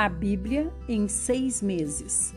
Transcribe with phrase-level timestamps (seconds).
[0.00, 2.34] A Bíblia em seis meses.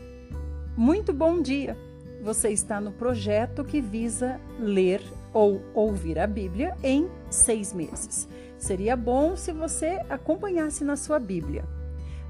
[0.76, 1.78] Muito bom dia!
[2.22, 5.02] Você está no projeto que visa ler
[5.32, 8.28] ou ouvir a Bíblia em seis meses.
[8.58, 11.64] Seria bom se você acompanhasse na sua Bíblia.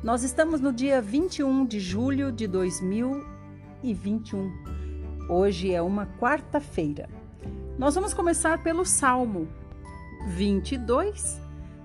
[0.04, 4.52] Nós estamos no dia 21 de julho de 2021.
[5.28, 7.08] Hoje é uma quarta-feira.
[7.76, 9.48] Nós vamos começar pelo Salmo
[10.28, 11.40] 22,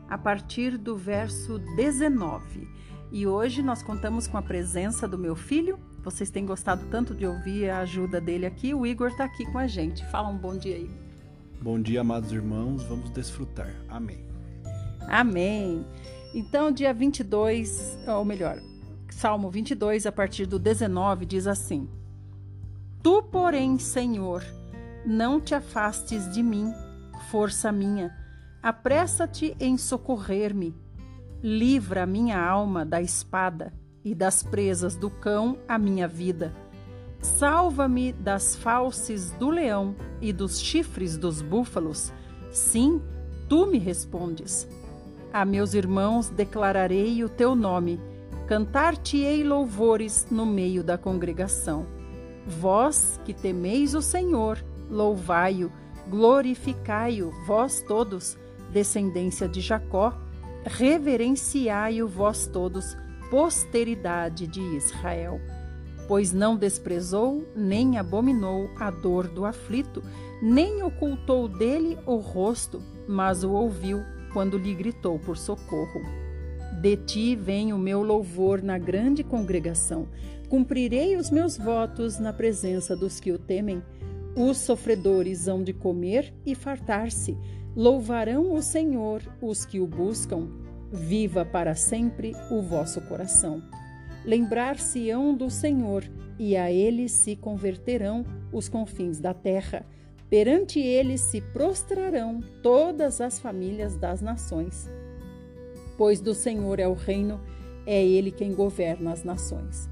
[0.08, 2.78] a partir do verso 19.
[3.12, 5.80] E hoje nós contamos com a presença do meu filho.
[6.04, 8.74] Vocês têm gostado tanto de ouvir a ajuda dele aqui.
[8.74, 10.06] O Igor está aqui com a gente.
[10.08, 10.90] Fala um bom dia aí.
[11.62, 12.84] Bom dia, amados irmãos.
[12.84, 13.74] Vamos desfrutar.
[13.90, 14.24] Amém.
[15.08, 15.86] Amém.
[16.36, 18.62] Então, dia 22, ou melhor,
[19.10, 21.90] Salmo 22, a partir do 19, diz assim:
[23.02, 24.44] Tu, porém, Senhor,
[25.04, 26.72] não te afastes de mim,
[27.32, 28.16] força minha,
[28.62, 30.76] apressa-te em socorrer-me.
[31.42, 33.72] Livra a minha alma da espada
[34.04, 36.54] e das presas do cão a minha vida.
[37.22, 42.12] Salva-me das falses do leão e dos chifres dos búfalos.
[42.52, 43.02] Sim,
[43.48, 44.68] tu me respondes.
[45.32, 48.02] A meus irmãos declararei o teu nome,
[48.46, 51.86] cantar-te-ei louvores no meio da congregação.
[52.46, 55.72] Vós que temeis o Senhor, louvai-o,
[56.10, 58.38] glorificai-o, vós todos,
[58.74, 60.14] descendência de Jacó,
[60.66, 62.98] reverenciai-o, vós todos,
[63.30, 65.40] posteridade de Israel.
[66.08, 70.04] Pois não desprezou, nem abominou a dor do aflito,
[70.42, 74.02] nem ocultou dele o rosto, mas o ouviu
[74.34, 76.02] quando lhe gritou por socorro.
[76.82, 80.08] De ti vem o meu louvor na grande congregação.
[80.48, 83.84] Cumprirei os meus votos na presença dos que o temem.
[84.36, 87.38] Os sofredores hão de comer e fartar-se.
[87.76, 90.48] Louvarão o Senhor os que o buscam.
[90.92, 93.62] Viva para sempre o vosso coração.
[94.26, 96.04] Lembrar-se-ão do Senhor,
[96.38, 99.86] e a ele se converterão os confins da terra.
[100.30, 104.90] Perante ele se prostrarão todas as famílias das nações.
[105.98, 107.42] Pois do Senhor é o reino,
[107.86, 109.90] é ele quem governa as nações.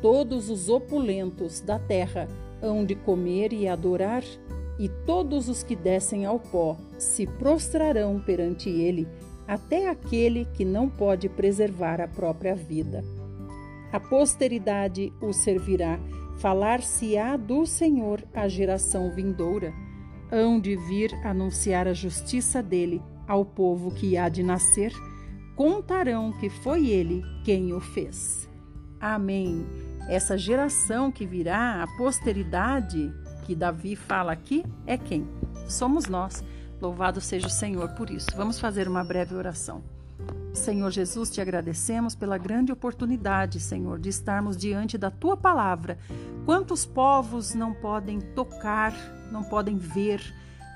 [0.00, 2.28] Todos os opulentos da terra
[2.62, 4.22] hão de comer e adorar,
[4.78, 9.08] e todos os que descem ao pó se prostrarão perante ele,
[9.46, 13.02] até aquele que não pode preservar a própria vida.
[13.92, 15.98] A posteridade o servirá
[16.38, 19.74] Falar-se-á do Senhor à geração vindoura.
[20.30, 24.92] Hão de vir anunciar a justiça dele ao povo que há de nascer.
[25.56, 28.48] Contarão que foi ele quem o fez.
[29.00, 29.87] Amém.
[30.08, 33.12] Essa geração que virá, a posteridade
[33.44, 35.28] que Davi fala aqui, é quem?
[35.68, 36.42] Somos nós.
[36.80, 38.28] Louvado seja o Senhor por isso.
[38.34, 39.82] Vamos fazer uma breve oração.
[40.54, 45.98] Senhor Jesus, te agradecemos pela grande oportunidade, Senhor, de estarmos diante da tua palavra.
[46.44, 48.92] Quantos povos não podem tocar,
[49.30, 50.22] não podem ver,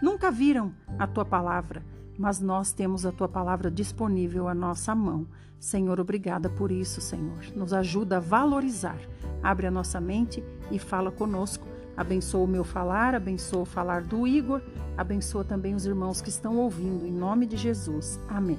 [0.02, 1.82] nunca viram a tua palavra,
[2.18, 5.26] mas nós temos a tua palavra disponível à nossa mão.
[5.62, 7.38] Senhor, obrigada por isso, Senhor.
[7.54, 8.98] Nos ajuda a valorizar.
[9.40, 10.42] Abre a nossa mente
[10.72, 11.64] e fala conosco.
[11.96, 14.60] Abençoa o meu falar, abençoa o falar do Igor,
[14.96, 17.06] abençoa também os irmãos que estão ouvindo.
[17.06, 18.18] Em nome de Jesus.
[18.28, 18.58] Amém.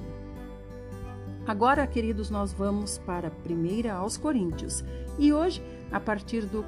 [1.46, 4.82] Agora, queridos, nós vamos para 1 aos Coríntios
[5.18, 6.64] e hoje, a partir do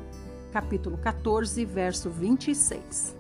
[0.53, 3.17] capítulo 14, verso 26.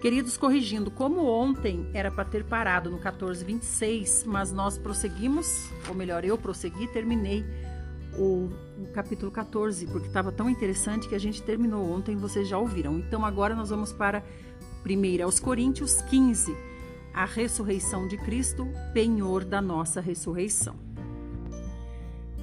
[0.00, 5.94] Queridos, corrigindo, como ontem era para ter parado no 14, 26, mas nós prosseguimos, ou
[5.94, 7.44] melhor, eu prossegui, terminei
[8.18, 12.58] o, o capítulo 14, porque estava tão interessante que a gente terminou ontem, vocês já
[12.58, 12.98] ouviram.
[12.98, 14.22] Então agora nós vamos para
[14.84, 16.54] 1 aos Coríntios 15
[17.14, 20.76] a ressurreição de Cristo, penhor da nossa ressurreição.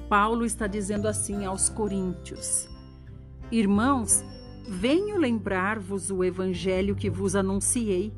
[0.08, 2.68] Paulo está dizendo assim aos Coríntios:
[3.50, 4.24] Irmãos,
[4.66, 8.12] venho lembrar-vos o evangelho que vos anunciei,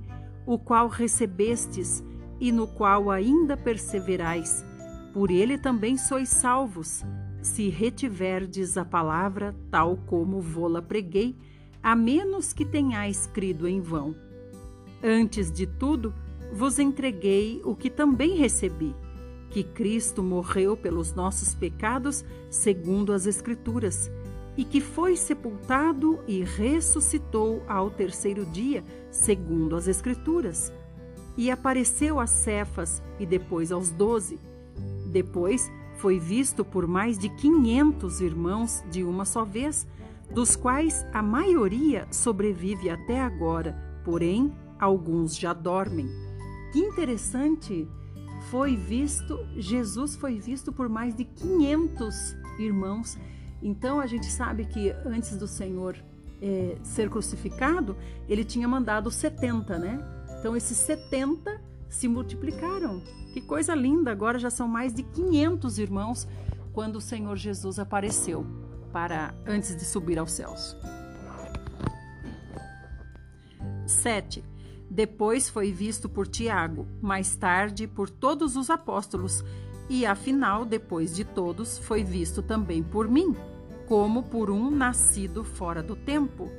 [0.46, 2.04] o qual recebestes
[2.40, 4.64] e no qual ainda perseverais.
[5.12, 7.04] Por ele também sois salvos,
[7.42, 11.36] se retiverdes a palavra tal como vô-la preguei,
[11.82, 14.14] a menos que tenhais crido em vão.
[15.02, 16.14] Antes de tudo,
[16.52, 18.94] vos entreguei o que também recebi:
[19.50, 24.10] que Cristo morreu pelos nossos pecados, segundo as Escrituras,
[24.56, 30.72] e que foi sepultado e ressuscitou ao terceiro dia, segundo as Escrituras.
[31.36, 34.40] E apareceu a Cefas e depois aos doze.
[35.12, 39.86] Depois foi visto por mais de quinhentos irmãos de uma só vez,
[40.30, 46.08] dos quais a maioria sobrevive até agora, porém alguns já dormem.
[46.72, 47.88] Que interessante
[48.50, 53.18] foi visto, Jesus foi visto por mais de 500 irmãos.
[53.66, 55.96] Então a gente sabe que antes do Senhor
[56.40, 57.96] é, ser crucificado,
[58.28, 59.98] ele tinha mandado 70, né?
[60.38, 63.02] Então esses 70 se multiplicaram.
[63.32, 64.12] Que coisa linda!
[64.12, 66.28] Agora já são mais de 500 irmãos
[66.72, 68.46] quando o Senhor Jesus apareceu
[68.92, 70.76] para antes de subir aos céus.
[73.84, 74.44] 7.
[74.88, 79.44] Depois foi visto por Tiago, mais tarde por todos os apóstolos,
[79.88, 83.34] e afinal, depois de todos, foi visto também por mim,
[83.86, 86.50] como por um nascido fora do tempo.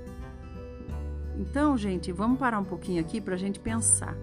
[1.37, 4.17] Então, gente, vamos parar um pouquinho aqui para a gente pensar.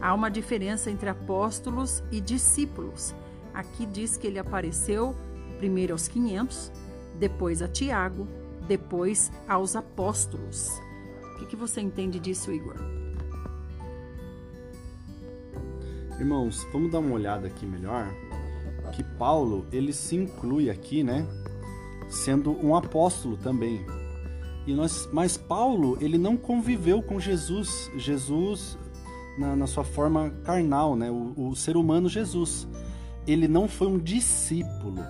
[0.00, 3.14] Há uma diferença entre apóstolos e discípulos.
[3.54, 5.14] Aqui diz que ele apareceu
[5.58, 6.72] primeiro aos 500,
[7.18, 8.26] depois a Tiago,
[8.66, 10.70] depois aos apóstolos.
[11.34, 12.76] O que, que você entende disso, Igor?
[16.18, 18.06] Irmãos, vamos dar uma olhada aqui melhor.
[18.92, 21.26] Que Paulo, ele se inclui aqui, né?
[22.10, 23.84] Sendo um apóstolo também.
[24.66, 27.90] E nós, mas Paulo, ele não conviveu com Jesus.
[27.96, 28.76] Jesus
[29.38, 31.10] na, na sua forma carnal, né?
[31.10, 32.68] O, o, ser humano Jesus.
[33.26, 35.02] Ele não foi um discípulo,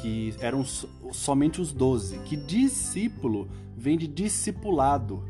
[0.00, 0.64] que eram
[1.12, 2.18] somente os doze.
[2.20, 5.22] Que discípulo vem de discipulado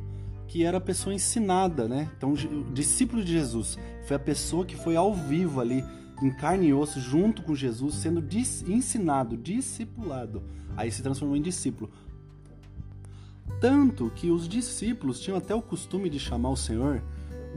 [0.49, 2.11] que era a pessoa ensinada, né?
[2.17, 5.85] Então, o discípulo de Jesus foi a pessoa que foi ao vivo ali,
[6.23, 10.43] em carne e osso, junto com Jesus, sendo dis ensinado, discipulado.
[10.77, 11.91] Aí se transformou em discípulo.
[13.61, 17.03] Tanto que os discípulos tinham até o costume de chamar o Senhor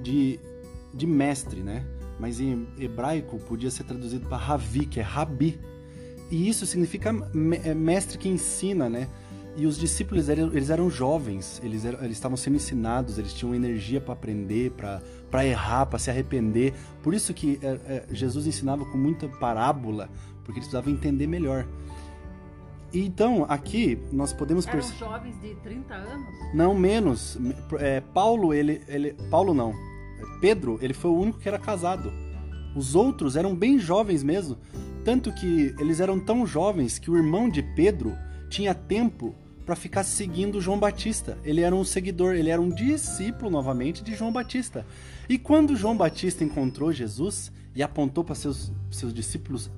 [0.01, 0.39] de,
[0.93, 1.85] de mestre, né?
[2.19, 5.59] Mas em hebraico podia ser traduzido para Ravi, que é Rabi.
[6.29, 7.09] E isso significa
[7.63, 9.07] é, mestre que ensina, né?
[9.55, 13.53] E os discípulos eram, eles eram jovens, eles, eram, eles estavam sendo ensinados, eles tinham
[13.53, 16.73] energia para aprender, para errar, para se arrepender.
[17.03, 20.09] Por isso que é, é, Jesus ensinava com muita parábola,
[20.43, 21.67] porque eles precisavam entender melhor.
[22.93, 24.99] E então, aqui nós podemos perceber.
[24.99, 26.27] Jovens de 30 anos?
[26.53, 27.37] Não, menos.
[27.79, 29.13] É, Paulo, ele, ele.
[29.29, 29.73] Paulo não.
[30.39, 32.11] Pedro, ele foi o único que era casado.
[32.75, 34.57] Os outros eram bem jovens mesmo.
[35.03, 38.15] Tanto que eles eram tão jovens que o irmão de Pedro
[38.49, 39.33] tinha tempo
[39.71, 41.37] para ficar seguindo João Batista.
[41.45, 44.85] Ele era um seguidor, ele era um discípulo novamente de João Batista.
[45.29, 49.71] E quando João Batista encontrou Jesus e apontou para seus, seus discípulos,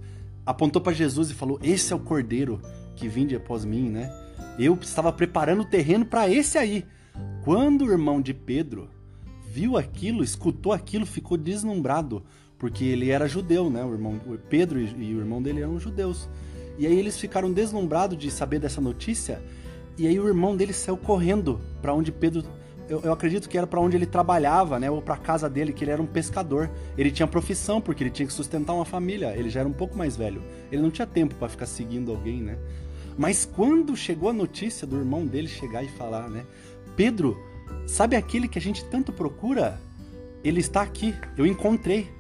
[0.44, 2.60] apontou para Jesus e falou: Esse é o cordeiro
[2.96, 4.12] que vinde após mim, né?
[4.58, 6.84] Eu estava preparando o terreno para esse aí.
[7.44, 8.90] Quando o irmão de Pedro
[9.48, 12.24] viu aquilo, escutou aquilo, ficou deslumbrado,
[12.58, 13.86] porque ele era judeu, né?
[13.86, 16.28] O irmão o Pedro e, e o irmão dele eram judeus.
[16.80, 19.40] E aí eles ficaram deslumbrados de saber dessa notícia.
[19.98, 22.44] E aí o irmão dele saiu correndo para onde Pedro
[22.90, 24.92] eu, eu, acredito que era para onde ele trabalhava, né?
[24.92, 26.70] Ou para casa dele, que ele era um pescador.
[26.98, 29.34] Ele tinha profissão porque ele tinha que sustentar uma família.
[29.38, 30.44] Ele já era um pouco mais velho.
[30.72, 32.58] Ele não tinha tempo para ficar seguindo alguém, né?
[33.18, 36.46] Mas quando chegou a notícia do irmão dele chegar e falar, né?
[36.96, 37.38] Pedro,
[37.88, 39.80] sabe aquele que a gente tanto procura?
[40.44, 41.16] Ele está aqui.
[41.38, 42.12] Eu encontrei.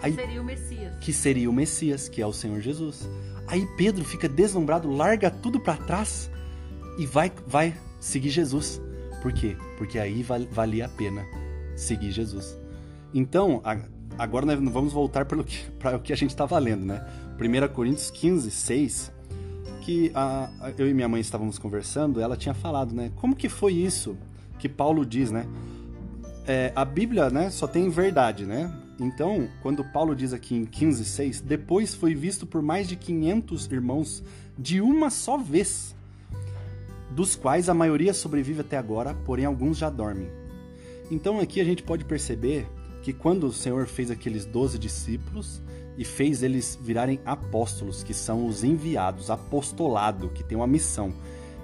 [0.00, 0.98] Aí, seria o Messias.
[0.98, 3.08] Que seria o Messias, que é o Senhor Jesus.
[3.46, 6.30] Aí Pedro fica deslumbrado, larga tudo para trás
[6.98, 8.80] e vai, vai seguir Jesus.
[9.22, 9.56] Por quê?
[9.78, 11.24] Porque aí valia a pena
[11.76, 12.56] seguir Jesus.
[13.12, 13.62] Então,
[14.18, 17.04] agora nós vamos voltar para o que a gente estava lendo, né?
[17.38, 19.12] 1 Coríntios 15, 6,
[19.80, 23.10] que a, eu e minha mãe estávamos conversando, ela tinha falado, né?
[23.16, 24.16] Como que foi isso
[24.58, 25.46] que Paulo diz, né?
[26.46, 28.72] É, a Bíblia, né, só tem verdade, né?
[29.00, 34.22] Então, quando Paulo diz aqui em 15:6, depois foi visto por mais de 500 irmãos
[34.58, 35.93] de uma só vez,
[37.14, 40.28] dos quais a maioria sobrevive até agora, porém alguns já dormem.
[41.10, 42.66] Então aqui a gente pode perceber
[43.02, 45.62] que quando o Senhor fez aqueles doze discípulos
[45.96, 51.12] e fez eles virarem apóstolos, que são os enviados, apostolado, que tem uma missão.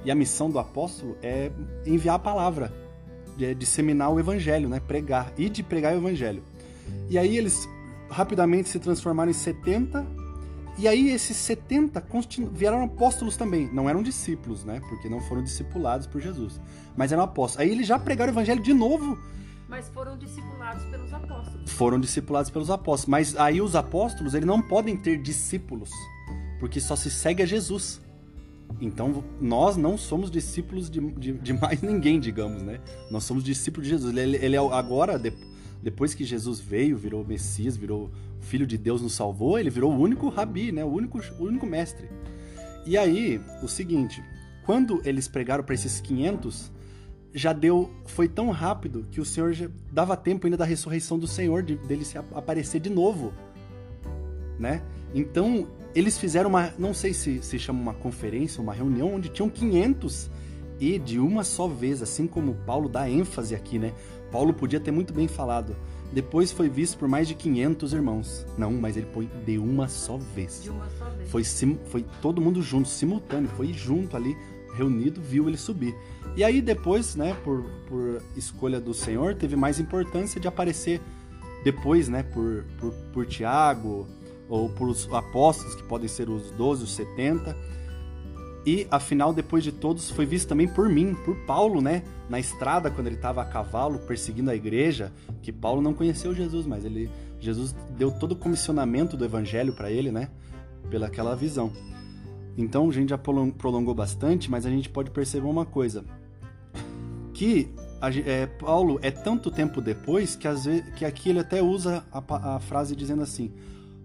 [0.04, 1.50] E a missão do apóstolo é
[1.85, 2.73] enviar a palavra,
[3.40, 4.80] é disseminar o evangelho, né?
[4.80, 6.42] pregar, e de pregar o evangelho.
[7.09, 7.69] E aí eles
[8.09, 10.07] rapidamente se transformaram em 70.
[10.80, 12.02] E aí esses 70
[12.52, 13.68] vieram apóstolos também.
[13.70, 14.80] Não eram discípulos, né?
[14.88, 16.58] Porque não foram discipulados por Jesus.
[16.96, 17.66] Mas eram apóstolos.
[17.66, 19.18] Aí eles já pregaram o evangelho de novo.
[19.68, 21.70] Mas foram discipulados pelos apóstolos.
[21.70, 23.10] Foram discipulados pelos apóstolos.
[23.10, 25.90] Mas aí os apóstolos, eles não podem ter discípulos.
[26.58, 28.00] Porque só se segue a Jesus.
[28.80, 32.80] Então, nós não somos discípulos de, de, de, mais ninguém, digamos, né?
[33.10, 34.16] Nós somos discípulos de Jesus.
[34.16, 35.18] Ele, ele é agora,
[35.82, 38.10] depois que Jesus veio, virou Messias, virou
[38.40, 40.84] Filho de Deus, nos salvou, ele virou o único rabi, né?
[40.84, 42.08] o, único, o único mestre.
[42.87, 44.22] E aí, o seguinte,
[44.64, 46.70] quando eles pregaram para esses 500,
[47.32, 51.26] já deu, foi tão rápido que o Senhor já dava tempo ainda da ressurreição do
[51.26, 53.32] Senhor, de, dele se aparecer de novo.
[54.58, 54.82] né?
[55.14, 59.49] Então, eles fizeram uma, não sei se se chama uma conferência, uma reunião onde tinham
[59.49, 60.30] 500
[60.78, 63.92] e de uma só vez, assim como Paulo dá ênfase aqui, né?
[64.30, 65.76] Paulo podia ter muito bem falado.
[66.12, 68.46] Depois foi visto por mais de 500 irmãos.
[68.58, 70.62] Não, mas ele foi de uma só vez.
[70.62, 71.30] De uma só vez.
[71.30, 74.37] Foi, sim, foi todo mundo junto, simultâneo, foi junto ali,
[74.75, 75.94] reunido, viu ele subir.
[76.37, 81.00] E aí depois, né, por, por escolha do Senhor, teve mais importância de aparecer
[81.62, 84.08] depois, né, por, por, por Tiago,
[84.49, 87.56] ou por os apóstolos, que podem ser os 12, os 70.
[88.66, 92.02] E afinal, depois de todos, foi visto também por mim, por Paulo, né?
[92.30, 96.64] Na estrada, quando ele estava a cavalo perseguindo a igreja, que Paulo não conheceu Jesus,
[96.64, 97.10] mas ele
[97.40, 100.30] Jesus deu todo o comissionamento do evangelho para ele, né?
[100.88, 101.72] Pela aquela visão.
[102.56, 106.04] Então, a gente já prolongou bastante, mas a gente pode perceber uma coisa:
[107.34, 107.68] que
[108.25, 112.56] é, Paulo é tanto tempo depois que, às vezes, que aqui ele até usa a,
[112.56, 113.52] a frase dizendo assim: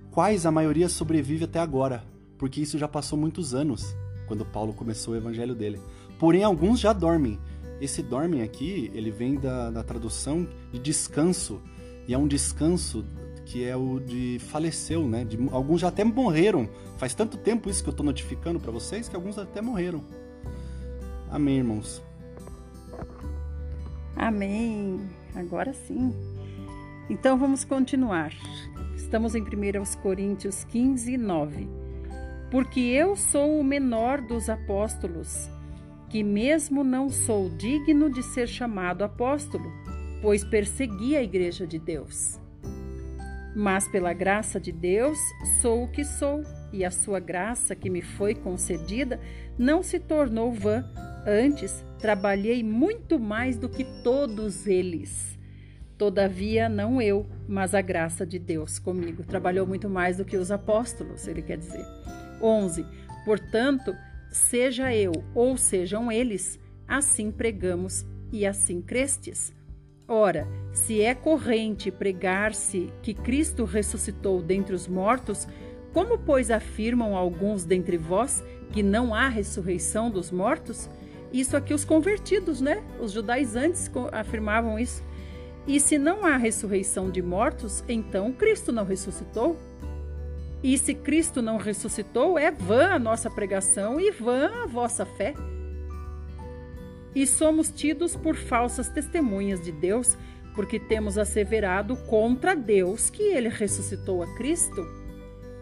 [0.09, 2.03] quais a maioria sobrevive até agora,
[2.39, 3.95] porque isso já passou muitos anos
[4.27, 5.79] quando Paulo começou o evangelho dele.
[6.17, 7.39] Porém, alguns já dormem.
[7.79, 11.61] Esse dormem aqui, ele vem da, da tradução de descanso,
[12.07, 13.05] e é um descanso
[13.45, 15.23] que é o de faleceu, né?
[15.23, 16.67] De, alguns já até morreram.
[16.97, 20.03] Faz tanto tempo isso que eu estou notificando para vocês que alguns até morreram.
[21.29, 22.01] Amém, irmãos.
[24.15, 25.09] Amém.
[25.35, 26.13] Agora sim.
[27.09, 28.33] Então vamos continuar.
[28.95, 31.67] Estamos em 1 Coríntios 15, 9.
[32.49, 35.49] Porque eu sou o menor dos apóstolos,
[36.09, 39.71] que mesmo não sou digno de ser chamado apóstolo,
[40.21, 42.39] pois persegui a igreja de Deus.
[43.55, 45.17] Mas pela graça de Deus
[45.61, 46.43] sou o que sou,
[46.73, 49.19] e a sua graça que me foi concedida
[49.57, 50.83] não se tornou vã.
[51.25, 55.35] Antes, trabalhei muito mais do que todos eles
[55.97, 59.23] Todavia, não eu, mas a graça de Deus comigo.
[59.23, 61.85] Trabalhou muito mais do que os apóstolos, ele quer dizer.
[62.41, 62.85] 11.
[63.23, 63.95] Portanto,
[64.35, 69.53] seja eu ou sejam eles, assim pregamos e assim crestes.
[70.07, 75.47] Ora, se é corrente pregar-se que Cristo ressuscitou dentre os mortos,
[75.93, 80.89] como, pois, afirmam alguns dentre vós que não há ressurreição dos mortos?
[81.31, 82.83] Isso aqui os convertidos, né?
[82.99, 85.01] Os judaizantes afirmavam isso.
[85.65, 89.57] E se não há ressurreição de mortos, então Cristo não ressuscitou.
[90.65, 95.35] E se Cristo não ressuscitou, é vã a nossa pregação e vã a vossa fé.
[97.13, 100.17] E somos tidos por falsas testemunhas de Deus,
[100.55, 104.83] porque temos asseverado contra Deus que ele ressuscitou a Cristo,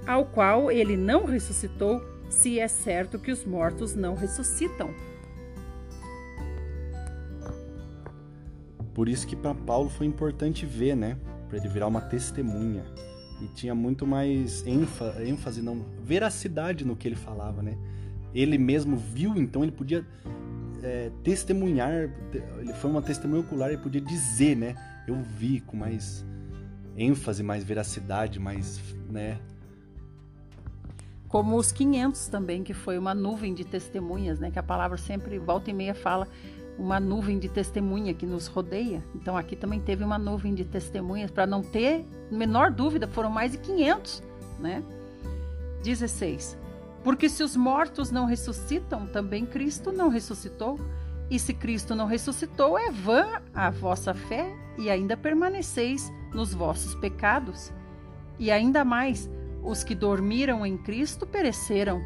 [0.07, 4.89] ao qual ele não ressuscitou, se é certo que os mortos não ressuscitam.
[8.93, 11.17] Por isso que para Paulo foi importante ver, né?
[11.49, 12.85] Para ele virar uma testemunha.
[13.43, 17.77] E tinha muito mais ênfase, não, veracidade no que ele falava, né?
[18.33, 20.05] Ele mesmo viu, então ele podia
[20.81, 22.09] é, testemunhar,
[22.59, 24.75] ele foi uma testemunha ocular, ele podia dizer, né?
[25.05, 26.25] Eu vi com mais
[26.95, 29.37] ênfase, mais veracidade, mais, né?
[31.27, 34.51] Como os 500 também, que foi uma nuvem de testemunhas, né?
[34.51, 36.29] Que a palavra sempre, volta e meia, fala
[36.77, 39.03] uma nuvem de testemunha que nos rodeia.
[39.15, 43.51] Então aqui também teve uma nuvem de testemunhas para não ter menor dúvida, foram mais
[43.51, 44.23] de 500,
[44.59, 44.83] né?
[45.83, 46.57] 16.
[47.03, 50.79] Porque se os mortos não ressuscitam, também Cristo não ressuscitou.
[51.29, 56.95] E se Cristo não ressuscitou, é vã a vossa fé e ainda permaneceis nos vossos
[56.95, 57.71] pecados.
[58.39, 59.29] E ainda mais,
[59.63, 62.01] os que dormiram em Cristo pereceram.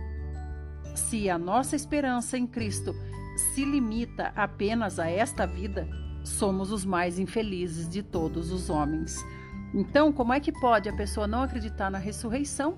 [0.95, 2.95] Se a nossa esperança em Cristo
[3.37, 5.87] se limita apenas a esta vida,
[6.23, 9.15] somos os mais infelizes de todos os homens.
[9.73, 12.77] Então, como é que pode a pessoa não acreditar na ressurreição?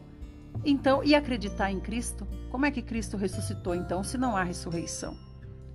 [0.65, 2.27] Então, e acreditar em Cristo?
[2.49, 5.15] Como é que Cristo ressuscitou então, se não há ressurreição?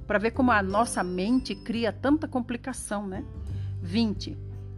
[0.06, 3.24] Para ver como a nossa mente cria tanta complicação, né?
[3.80, 4.36] 20.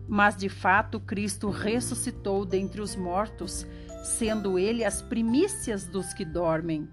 [0.09, 3.67] Mas de fato Cristo ressuscitou dentre os mortos,
[4.05, 6.89] sendo ele as primícias dos que dormem,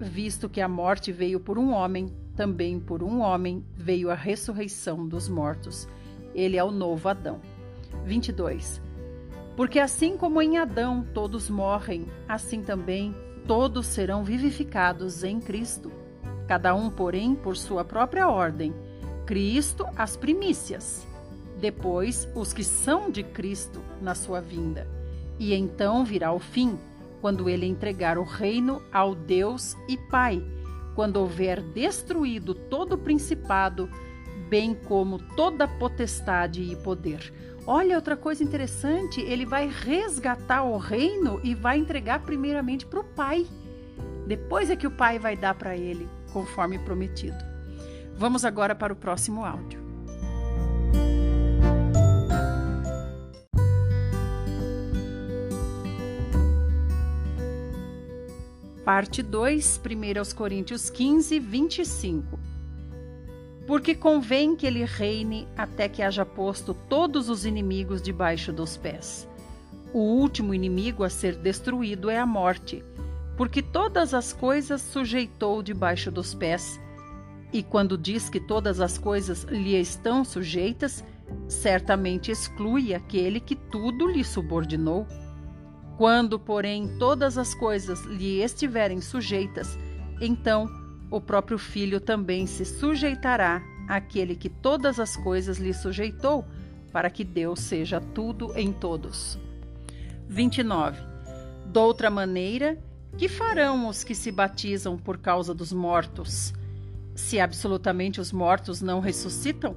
[0.00, 5.06] visto que a morte veio por um homem também por um homem veio a ressurreição
[5.06, 5.88] dos mortos.
[6.34, 7.40] Ele é o novo Adão.
[8.04, 8.80] 22.
[9.56, 13.14] Porque assim como em Adão todos morrem, assim também
[13.46, 15.92] todos serão vivificados em Cristo.
[16.48, 18.74] Cada um, porém, por sua própria ordem.
[19.26, 21.06] Cristo, as primícias.
[21.60, 24.88] Depois, os que são de Cristo na sua vinda.
[25.38, 26.78] E então virá o fim,
[27.20, 30.42] quando ele entregar o reino ao Deus e Pai
[30.94, 33.88] quando houver destruído todo o principado,
[34.48, 37.32] bem como toda potestade e poder.
[37.66, 43.04] Olha outra coisa interessante, ele vai resgatar o reino e vai entregar primeiramente para o
[43.04, 43.46] pai.
[44.26, 47.38] Depois é que o pai vai dar para ele, conforme prometido.
[48.16, 49.80] Vamos agora para o próximo áudio.
[58.84, 62.36] Parte 2, 1 Coríntios 15, 25.
[63.64, 69.28] Porque convém que ele reine até que haja posto todos os inimigos debaixo dos pés.
[69.92, 72.84] O último inimigo a ser destruído é a morte,
[73.36, 76.80] porque todas as coisas sujeitou debaixo dos pés.
[77.52, 81.04] E quando diz que todas as coisas lhe estão sujeitas,
[81.46, 85.06] certamente exclui aquele que tudo lhe subordinou.
[86.02, 89.78] Quando, porém, todas as coisas lhe estiverem sujeitas,
[90.20, 90.68] então
[91.08, 96.44] o próprio Filho também se sujeitará àquele que todas as coisas lhe sujeitou,
[96.90, 99.38] para que Deus seja tudo em todos.
[100.28, 101.00] 29.
[101.66, 102.76] Doutra maneira,
[103.16, 106.52] que farão os que se batizam por causa dos mortos?
[107.14, 109.76] Se absolutamente os mortos não ressuscitam,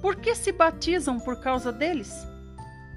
[0.00, 2.26] por que se batizam por causa deles?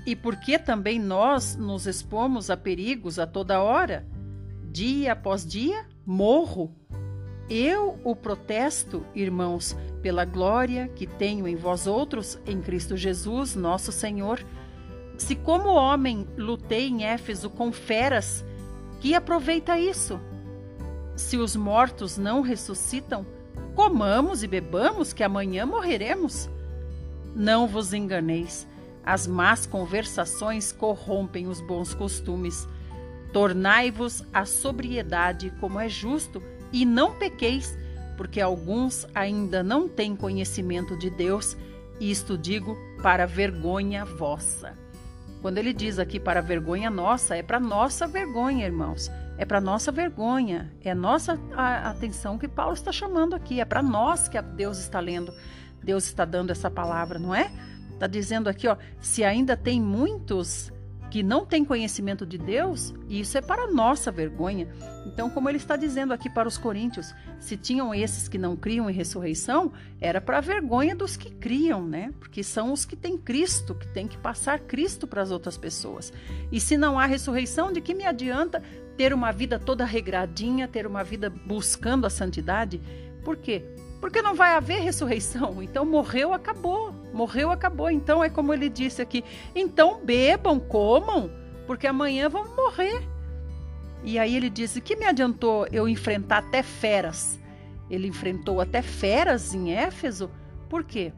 [0.09, 4.07] E porque também nós nos expomos a perigos a toda hora?
[4.71, 6.73] Dia após dia, morro.
[7.47, 13.91] Eu o protesto, irmãos, pela glória que tenho em vós outros, em Cristo Jesus, nosso
[13.91, 14.43] Senhor.
[15.15, 18.43] Se como homem lutei em Éfeso com feras,
[18.99, 20.19] que aproveita isso?
[21.15, 23.27] Se os mortos não ressuscitam,
[23.75, 26.49] comamos e bebamos, que amanhã morreremos.
[27.35, 28.67] Não vos enganeis.
[29.09, 32.67] As más conversações corrompem os bons costumes.
[33.33, 37.75] Tornai-vos à sobriedade como é justo, e não pequeis,
[38.15, 41.57] porque alguns ainda não têm conhecimento de Deus,
[41.99, 44.77] isto digo para vergonha vossa.
[45.41, 49.09] Quando ele diz aqui para vergonha nossa, é para nossa vergonha, irmãos.
[49.39, 51.39] É para nossa vergonha, é nossa
[51.84, 55.34] atenção que Paulo está chamando aqui, é para nós que Deus está lendo,
[55.84, 57.51] Deus está dando essa palavra, não é?
[57.99, 60.71] Está dizendo aqui, ó, se ainda tem muitos
[61.12, 64.69] que não têm conhecimento de Deus, isso é para nossa vergonha.
[65.05, 68.89] Então, como ele está dizendo aqui para os coríntios, se tinham esses que não criam
[68.89, 72.13] em ressurreição, era para a vergonha dos que criam, né?
[72.21, 76.13] Porque são os que têm Cristo, que têm que passar Cristo para as outras pessoas.
[76.49, 78.63] E se não há ressurreição, de que me adianta
[78.95, 82.79] ter uma vida toda regradinha, ter uma vida buscando a santidade?
[83.25, 83.65] Por quê?
[83.99, 85.62] Porque não vai haver ressurreição.
[85.62, 86.93] Então morreu, acabou.
[87.13, 87.89] Morreu, acabou.
[87.89, 91.29] Então é como ele disse aqui: então bebam, comam,
[91.67, 93.07] porque amanhã vão morrer.
[94.03, 97.39] E aí ele disse: que me adiantou eu enfrentar até feras?
[97.89, 100.29] Ele enfrentou até feras em Éfeso.
[100.69, 101.12] Por quê?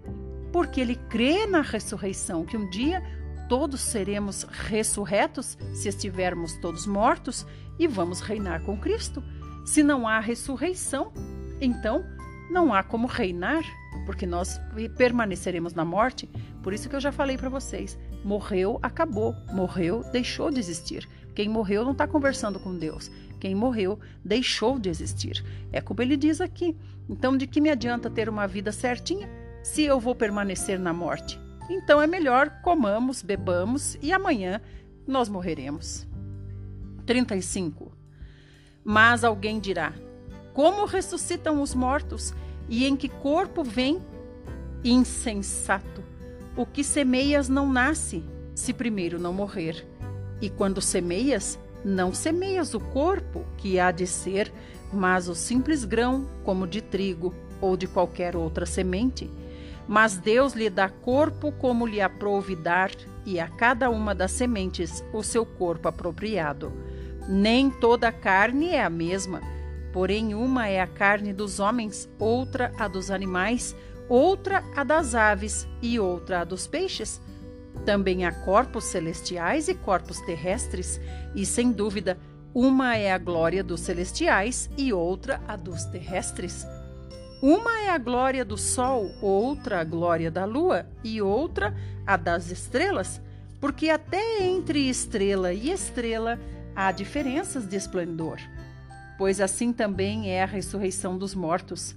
[0.52, 3.04] Porque ele crê na ressurreição, que um dia
[3.48, 7.46] todos seremos ressurretos se estivermos todos mortos
[7.78, 9.22] e vamos reinar com Cristo.
[9.66, 11.12] Se não há ressurreição,
[11.60, 12.04] então
[12.52, 13.64] não há como reinar,
[14.06, 14.60] porque nós
[14.98, 16.30] permaneceremos na morte.
[16.62, 19.36] Por isso que eu já falei para vocês: morreu, acabou.
[19.52, 21.08] Morreu, deixou de existir.
[21.34, 23.10] Quem morreu não está conversando com Deus.
[23.40, 25.44] Quem morreu deixou de existir.
[25.72, 26.78] É como ele diz aqui.
[27.10, 29.30] Então, de que me adianta ter uma vida certinha
[29.64, 31.40] se eu vou permanecer na morte?
[31.70, 34.62] Então é melhor comamos, bebamos e amanhã
[35.08, 36.06] nós morreremos.
[37.06, 37.92] 35.
[38.84, 39.94] Mas alguém dirá:
[40.54, 42.34] como ressuscitam os mortos?
[42.68, 44.02] E em que corpo vem?
[44.84, 46.04] Insensato!
[46.56, 49.86] O que semeias não nasce, se primeiro não morrer.
[50.42, 54.52] E quando semeias, não semeias o corpo, que há de ser,
[54.92, 59.30] mas o simples grão, como de trigo ou de qualquer outra semente.
[59.88, 62.92] Mas Deus lhe dá corpo como lhe aprouve dar,
[63.26, 66.74] e a cada uma das sementes o seu corpo apropriado.
[67.30, 69.42] Nem toda carne é a mesma
[69.94, 73.76] Porém, uma é a carne dos homens, outra a dos animais,
[74.08, 77.22] outra a das aves e outra a dos peixes.
[77.86, 81.00] Também há corpos celestiais e corpos terrestres,
[81.36, 82.18] e sem dúvida,
[82.54, 86.66] uma é a glória dos celestiais e outra a dos terrestres.
[87.42, 91.76] Uma é a glória do sol, outra a glória da lua e outra
[92.06, 93.22] a das estrelas,
[93.60, 96.40] porque até entre estrela e estrela
[96.76, 98.38] há diferenças de esplendor
[99.22, 101.96] pois assim também é a ressurreição dos mortos.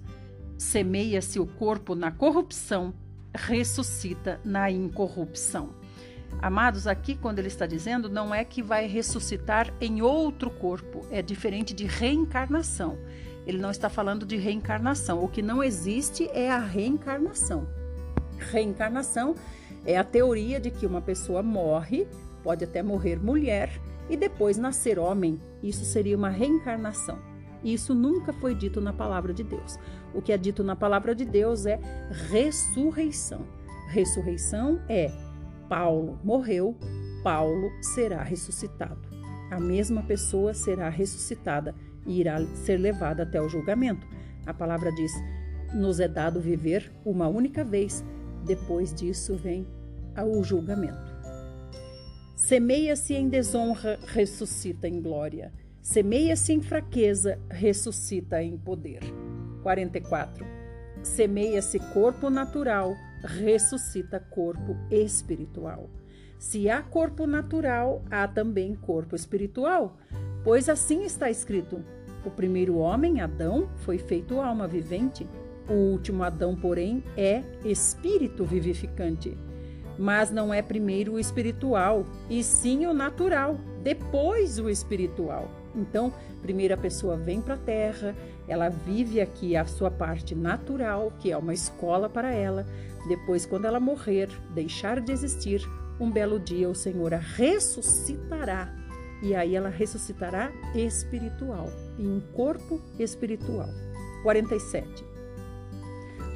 [0.59, 2.93] Semeia-se o corpo na corrupção,
[3.35, 5.71] ressuscita na incorrupção.
[6.43, 11.23] Amados, aqui quando ele está dizendo, não é que vai ressuscitar em outro corpo, é
[11.23, 12.99] diferente de reencarnação.
[13.47, 15.25] Ele não está falando de reencarnação.
[15.25, 17.67] O que não existe é a reencarnação.
[18.37, 19.35] Reencarnação
[19.87, 22.07] é a teoria de que uma pessoa morre,
[22.43, 25.40] pode até morrer mulher e depois nascer homem.
[25.62, 27.19] Isso seria uma reencarnação.
[27.62, 29.79] Isso nunca foi dito na palavra de Deus.
[30.12, 31.81] O que é dito na palavra de Deus é
[32.31, 33.47] ressurreição.
[33.88, 35.11] Ressurreição é
[35.69, 36.77] Paulo morreu,
[37.23, 39.01] Paulo será ressuscitado.
[39.51, 41.75] A mesma pessoa será ressuscitada
[42.07, 44.07] e irá ser levada até o julgamento.
[44.47, 45.12] A palavra diz:
[45.73, 48.05] nos é dado viver uma única vez,
[48.45, 49.67] depois disso vem
[50.23, 51.13] o julgamento.
[52.35, 55.53] Semeia-se em desonra, ressuscita em glória.
[55.81, 59.01] Semeia-se em fraqueza, ressuscita em poder.
[59.62, 60.44] 44.
[61.01, 65.88] Semeia-se corpo natural, ressuscita corpo espiritual.
[66.37, 69.97] Se há corpo natural, há também corpo espiritual,
[70.42, 71.85] pois assim está escrito:
[72.25, 75.27] o primeiro homem, Adão, foi feito alma vivente.
[75.68, 79.37] O último Adão, porém, é espírito vivificante.
[79.99, 85.49] Mas não é primeiro o espiritual, e sim o natural, depois o espiritual.
[85.75, 88.15] Então, primeiro a pessoa vem para a terra,
[88.47, 92.67] ela vive aqui a sua parte natural, que é uma escola para ela.
[93.09, 95.67] Depois, quando ela morrer, deixar de existir,
[96.01, 98.73] um belo dia o Senhor a ressuscitará.
[99.23, 103.69] E aí ela ressuscitará espiritual, em um corpo espiritual.
[104.23, 105.05] 47.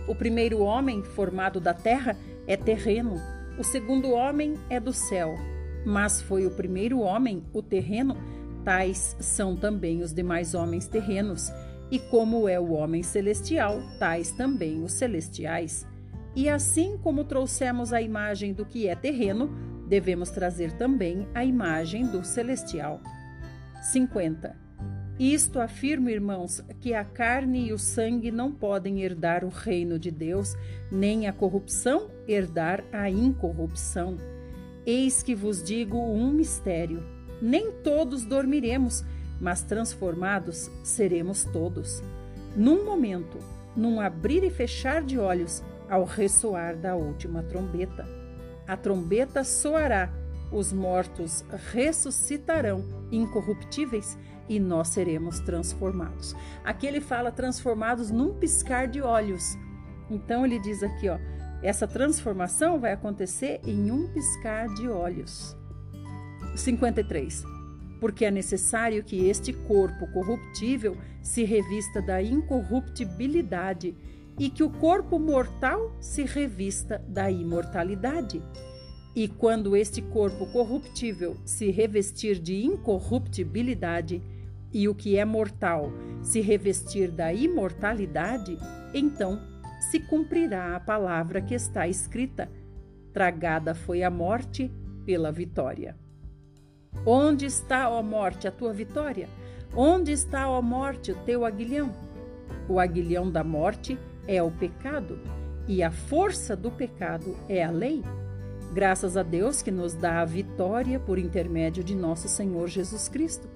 [0.07, 2.17] O primeiro homem formado da terra
[2.47, 3.21] é terreno,
[3.59, 5.35] o segundo homem é do céu.
[5.85, 8.17] Mas foi o primeiro homem, o terreno,
[8.65, 11.53] tais são também os demais homens terrenos,
[11.91, 15.87] e como é o homem celestial, tais também os celestiais.
[16.37, 19.51] E assim como trouxemos a imagem do que é terreno,
[19.89, 23.01] devemos trazer também a imagem do celestial.
[23.83, 24.55] 50.
[25.19, 30.13] Isto afirmo, irmãos, que a carne e o sangue não podem herdar o reino de
[30.13, 30.55] Deus,
[30.93, 34.19] nem a corrupção herdar a incorrupção.
[34.87, 37.03] Eis que vos digo um mistério
[37.41, 39.05] nem todos dormiremos,
[39.41, 42.03] mas transformados seremos todos.
[42.57, 43.39] Num momento,
[43.77, 48.07] num abrir e fechar de olhos, ao ressoar da última trombeta.
[48.67, 50.13] A trombeta soará,
[50.53, 56.35] os mortos ressuscitarão incorruptíveis e nós seremos transformados.
[56.65, 59.57] Aqui ele fala transformados num piscar de olhos.
[60.11, 61.19] Então ele diz aqui, ó,
[61.63, 65.57] essa transformação vai acontecer em um piscar de olhos.
[66.55, 67.45] 53.
[68.01, 73.97] Porque é necessário que este corpo corruptível se revista da incorruptibilidade
[74.39, 78.41] e que o corpo mortal se revista da imortalidade.
[79.17, 84.23] E quando este corpo corruptível se revestir de incorruptibilidade
[84.73, 85.93] e o que é mortal
[86.23, 88.57] se revestir da imortalidade,
[88.95, 89.58] então
[89.91, 92.51] se cumprirá a palavra que está escrita:
[93.13, 94.71] Tragada foi a morte
[95.07, 95.97] pela vitória.
[97.07, 99.29] Onde está, ó morte, a tua vitória?
[99.75, 101.91] Onde está, ó morte, o teu aguilhão?
[102.69, 105.19] O aguilhão da morte é o pecado,
[105.67, 108.03] e a força do pecado é a lei.
[108.75, 113.49] Graças a Deus que nos dá a vitória por intermédio de nosso Senhor Jesus Cristo.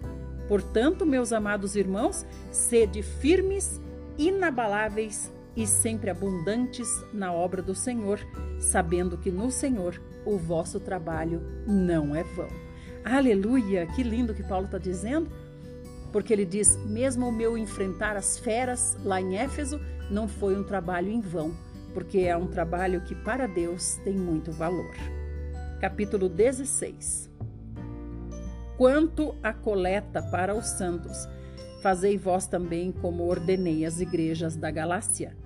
[0.48, 3.78] Portanto, meus amados irmãos, sede firmes,
[4.16, 8.18] inabaláveis e sempre abundantes na obra do Senhor,
[8.58, 12.48] sabendo que no Senhor o vosso trabalho não é vão.
[13.04, 13.86] Aleluia!
[13.86, 15.30] Que lindo que Paulo está dizendo,
[16.12, 20.62] porque ele diz: mesmo o meu enfrentar as feras lá em Éfeso não foi um
[20.62, 21.54] trabalho em vão,
[21.92, 24.94] porque é um trabalho que para Deus tem muito valor.
[25.80, 27.30] Capítulo 16
[28.76, 31.28] Quanto à coleta para os santos,
[31.82, 35.36] fazei vós também como ordenei as igrejas da Galácia.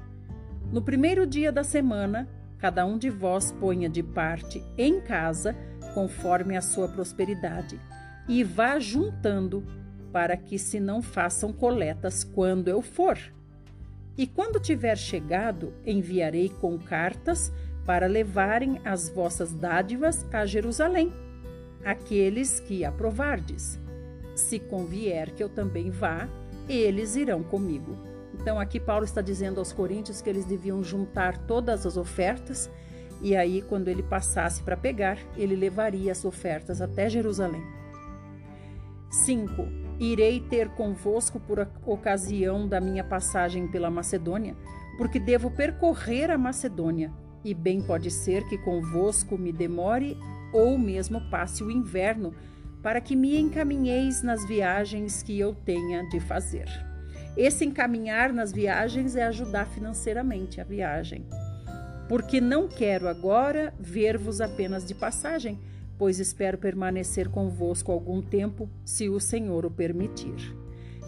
[0.73, 5.57] No primeiro dia da semana, cada um de vós ponha de parte em casa
[5.95, 7.81] conforme a sua prosperidade,
[8.29, 9.65] e vá juntando,
[10.13, 13.19] para que se não façam coletas quando eu for.
[14.17, 17.53] E quando tiver chegado, enviarei com cartas
[17.85, 21.13] para levarem as vossas dádivas a Jerusalém,
[21.85, 23.79] aqueles que aprovardes.
[24.35, 26.29] Se convier que eu também vá,
[26.69, 28.06] eles irão comigo.
[28.47, 32.71] Então, aqui Paulo está dizendo aos coríntios que eles deviam juntar todas as ofertas
[33.21, 37.61] e aí, quando ele passasse para pegar, ele levaria as ofertas até Jerusalém.
[39.11, 39.51] 5.
[39.99, 44.55] Irei ter convosco por ocasião da minha passagem pela Macedônia,
[44.97, 47.13] porque devo percorrer a Macedônia,
[47.45, 50.17] e bem pode ser que convosco me demore
[50.53, 52.33] ou mesmo passe o inverno,
[52.81, 56.86] para que me encaminheis nas viagens que eu tenha de fazer.
[57.37, 61.27] Esse encaminhar nas viagens é ajudar financeiramente a viagem.
[62.09, 65.59] porque não quero agora ver-vos apenas de passagem,
[65.99, 70.57] pois espero permanecer convosco algum tempo, se o Senhor o permitir.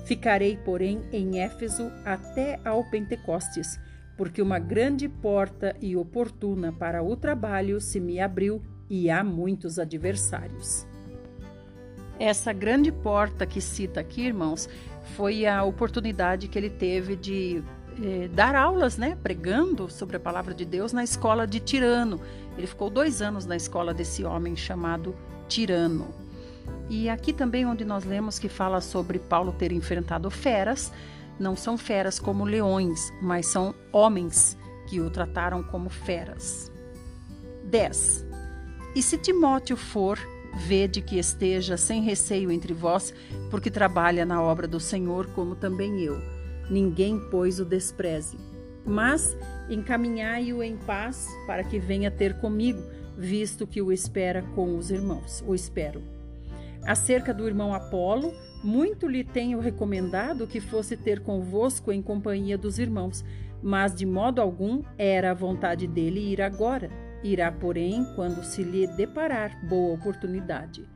[0.04, 3.78] Ficarei, porém, em Éfeso até ao Pentecostes,
[4.16, 8.60] porque uma grande porta e oportuna para o trabalho se me abriu
[8.90, 10.86] e há muitos adversários.
[12.18, 14.68] Essa grande porta que cita aqui, irmãos,
[15.16, 17.62] foi a oportunidade que ele teve de
[18.00, 22.20] eh, dar aulas, né, pregando sobre a palavra de Deus na escola de Tirano.
[22.56, 25.14] Ele ficou dois anos na escola desse homem chamado
[25.48, 26.08] Tirano.
[26.88, 30.92] E aqui também onde nós lemos que fala sobre Paulo ter enfrentado feras,
[31.38, 36.72] não são feras como leões, mas são homens que o trataram como feras.
[37.64, 38.26] 10.
[38.94, 40.18] E se Timóteo for,
[40.54, 43.14] vede que esteja sem receio entre vós,
[43.50, 46.20] porque trabalha na obra do Senhor, como também eu.
[46.70, 48.38] Ninguém, pois, o despreze.
[48.84, 49.36] Mas
[49.68, 52.82] encaminhai-o em paz para que venha ter comigo,
[53.16, 55.42] visto que o espera com os irmãos.
[55.46, 56.02] O espero.
[56.84, 58.32] Acerca do irmão Apolo,
[58.62, 63.24] muito lhe tenho recomendado que fosse ter convosco em companhia dos irmãos,
[63.62, 66.90] mas de modo algum era a vontade dele ir agora.
[67.22, 70.88] Irá, porém, quando se lhe deparar boa oportunidade.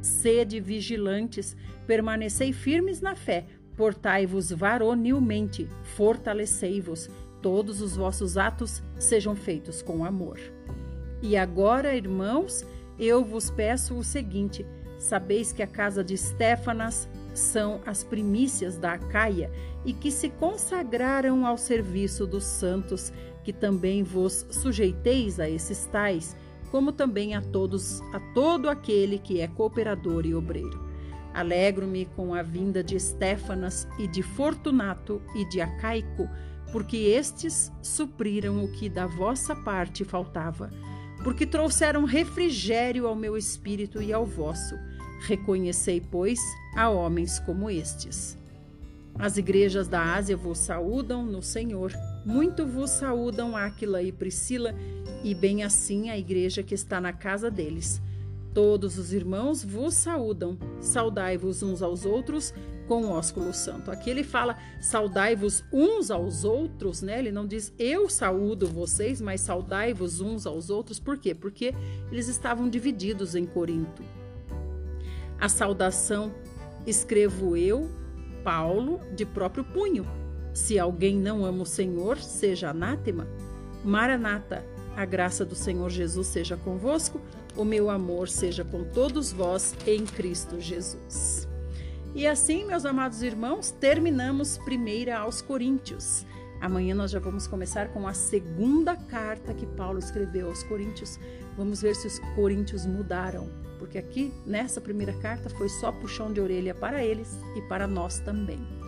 [0.00, 1.56] Sede vigilantes,
[1.86, 7.08] permanecei firmes na fé, portai-vos varonilmente, fortalecei-vos,
[7.40, 10.38] todos os vossos atos sejam feitos com amor.
[11.22, 12.64] E agora, irmãos,
[12.98, 14.66] eu vos peço o seguinte:
[14.98, 19.50] sabeis que a casa de Stefanas são as primícias da Acaia
[19.84, 23.12] e que se consagraram ao serviço dos santos,
[23.44, 26.36] que também vos sujeiteis a esses tais,
[26.70, 30.88] como também a todos, a todo aquele que é cooperador e obreiro.
[31.32, 36.28] Alegro-me com a vinda de Estéfanas e de Fortunato e de Acaico,
[36.72, 40.70] porque estes supriram o que da vossa parte faltava,
[41.22, 44.74] porque trouxeram refrigério ao meu espírito e ao vosso.
[45.26, 46.40] Reconhecei, pois,
[46.76, 48.38] a homens como estes.
[49.18, 51.92] As igrejas da Ásia vos saúdam no Senhor.
[52.24, 54.74] Muito vos saúdam Áquila e Priscila,
[55.22, 58.00] e bem assim a igreja que está na casa deles.
[58.52, 60.58] Todos os irmãos vos saúdam.
[60.80, 62.52] Saudai-vos uns aos outros
[62.88, 63.90] com o ósculo santo.
[63.90, 67.20] Aqui ele fala saudai-vos uns aos outros, né?
[67.20, 70.98] Ele não diz eu saúdo vocês, mas saudai-vos uns aos outros.
[70.98, 71.32] Por quê?
[71.32, 71.72] Porque
[72.10, 74.02] eles estavam divididos em Corinto.
[75.38, 76.34] A saudação
[76.84, 77.88] escrevo eu,
[78.42, 80.19] Paulo, de próprio punho.
[80.52, 83.26] Se alguém não ama o Senhor, seja anátema.
[83.84, 84.64] Maranata,
[84.96, 87.20] a graça do Senhor Jesus seja convosco
[87.56, 91.48] o meu amor seja com todos vós em Cristo Jesus.
[92.14, 96.24] E assim, meus amados irmãos, terminamos primeira aos Coríntios.
[96.60, 101.18] Amanhã nós já vamos começar com a segunda carta que Paulo escreveu aos Coríntios.
[101.56, 106.40] Vamos ver se os coríntios mudaram, porque aqui nessa primeira carta foi só puxão de
[106.40, 108.79] orelha para eles e para nós também.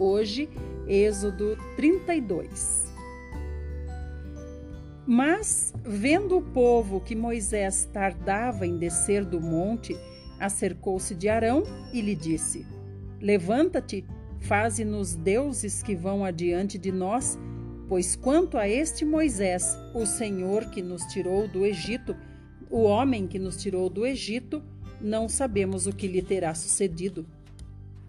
[0.00, 0.48] Hoje,
[0.88, 2.90] Êxodo 32.
[5.06, 9.94] Mas, vendo o povo que Moisés tardava em descer do monte,
[10.38, 12.66] acercou-se de Arão e lhe disse:
[13.20, 14.06] Levanta-te,
[14.40, 17.38] faze-nos deuses que vão adiante de nós,
[17.86, 22.16] pois quanto a este Moisés, o Senhor que nos tirou do Egito,
[22.70, 24.62] o homem que nos tirou do Egito,
[24.98, 27.26] não sabemos o que lhe terá sucedido.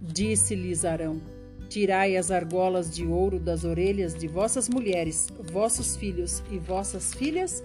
[0.01, 1.40] Disse-lhes Arão:
[1.71, 7.63] Tirai as argolas de ouro das orelhas de vossas mulheres, vossos filhos e vossas filhas,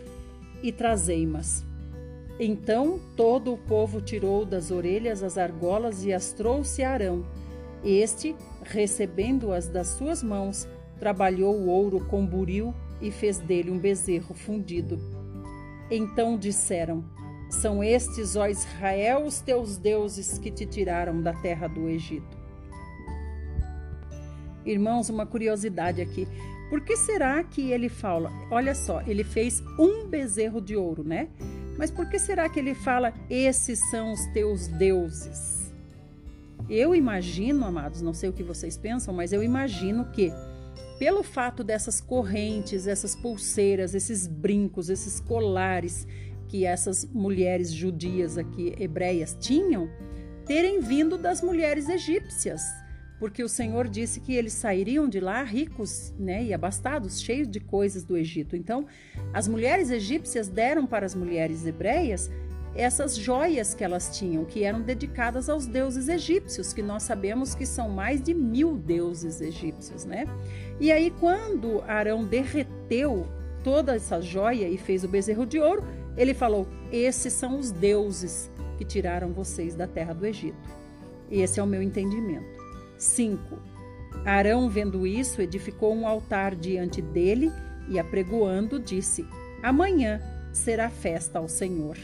[0.63, 1.65] e trazei-mas.
[2.39, 7.27] Então todo o povo tirou das orelhas as argolas e as trouxe a Arão.
[7.83, 10.69] Este, recebendo-as das suas mãos,
[11.01, 15.01] trabalhou o ouro com buril e fez dele um bezerro fundido.
[15.91, 17.05] Então disseram:
[17.51, 22.36] São estes, ó Israel, os teus deuses que te tiraram da terra do Egito.
[24.67, 26.27] Irmãos, uma curiosidade aqui.
[26.69, 28.33] Por que será que ele fala?
[28.51, 31.29] Olha só, ele fez um bezerro de ouro, né?
[31.79, 35.73] Mas por que será que ele fala: esses são os teus deuses?
[36.69, 40.33] Eu imagino, amados, não sei o que vocês pensam, mas eu imagino que,
[40.99, 46.09] pelo fato dessas correntes, essas pulseiras, esses brincos, esses colares
[46.49, 49.89] que essas mulheres judias aqui, hebreias, tinham,
[50.45, 52.63] terem vindo das mulheres egípcias
[53.19, 57.61] porque o Senhor disse que eles sairiam de lá ricos né, e abastados, cheios de
[57.61, 58.57] coisas do Egito.
[58.57, 58.87] Então,
[59.33, 62.31] as mulheres egípcias deram para as mulheres hebreias
[62.77, 67.65] essas joias que elas tinham, que eram dedicadas aos deuses egípcios, que nós sabemos que
[67.65, 70.27] são mais de mil deuses egípcios, né?
[70.79, 73.27] E aí, quando Arão derreteu
[73.65, 75.83] toda essa joia e fez o bezerro de ouro,
[76.17, 80.69] ele falou: Esses são os deuses que tiraram vocês da terra do Egito.
[81.31, 82.56] Esse é o meu entendimento.
[82.99, 83.59] 5.
[84.25, 87.53] Arão, vendo isso, edificou um altar diante dele
[87.89, 89.27] e, apregoando, disse:
[89.63, 90.21] Amanhã
[90.53, 91.97] será festa ao Senhor.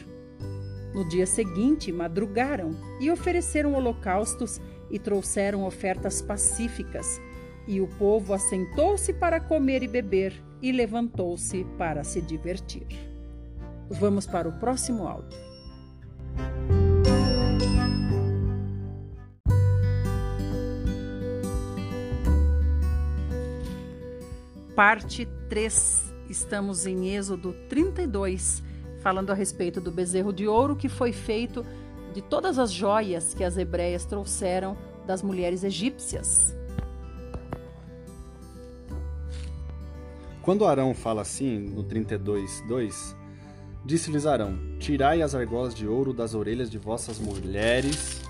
[0.94, 7.20] No dia seguinte, madrugaram e ofereceram holocaustos e trouxeram ofertas pacíficas.
[7.66, 12.86] E o povo assentou-se para comer e beber e levantou-se para se divertir.
[13.88, 15.38] Vamos para o próximo áudio.
[24.74, 26.14] Parte 3.
[26.30, 28.62] Estamos em Êxodo 32
[29.02, 31.66] falando a respeito do bezerro de ouro que foi feito
[32.14, 36.54] de todas as joias que as hebreias trouxeram das mulheres egípcias.
[40.40, 43.16] Quando Arão fala assim, no 32, 2,
[43.84, 48.22] disse-lhes Arão: Tirai as argolas de ouro das orelhas de vossas mulheres,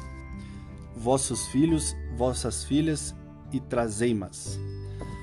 [0.97, 3.15] vossos filhos, vossas filhas,
[3.53, 4.59] e trazei-mas.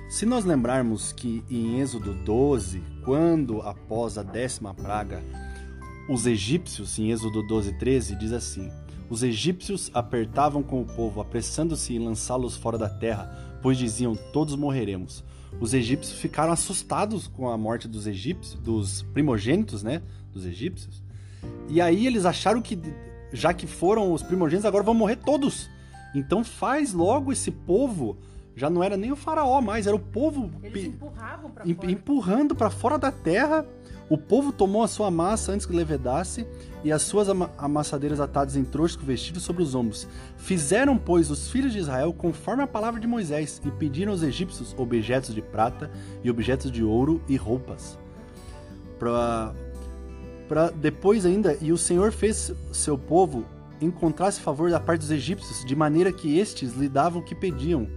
[0.10, 5.22] Se nós lembrarmos que em Êxodo 12, quando após a décima praga,
[6.10, 8.72] os egípcios, em Êxodo 12, 13, diz assim:
[9.08, 14.56] Os egípcios apertavam com o povo, apressando-se em lançá-los fora da terra, pois diziam: Todos
[14.56, 15.24] morreremos.
[15.62, 20.02] Os egípcios ficaram assustados com a morte dos egípcios, dos primogênitos, né,
[20.34, 21.04] dos egípcios.
[21.68, 22.80] E aí eles acharam que
[23.32, 25.70] já que foram os primogênitos, agora vão morrer todos.
[26.16, 28.18] Então faz logo esse povo
[28.60, 33.10] já não era nem o faraó mais, era o povo pra empurrando para fora da
[33.10, 33.66] terra.
[34.10, 36.46] O povo tomou a sua massa antes que levedasse
[36.84, 40.08] e as suas ama amassadeiras atadas em trouxas com vestidos sobre os ombros.
[40.36, 44.76] Fizeram, pois, os filhos de Israel conforme a palavra de Moisés e pediram aos egípcios
[44.78, 45.90] objetos de prata
[46.22, 47.98] e objetos de ouro e roupas.
[48.98, 49.54] Para
[50.50, 53.46] para depois ainda, e o Senhor fez seu povo
[53.80, 57.88] encontrasse favor da parte dos egípcios, de maneira que estes lhe davam o que pediam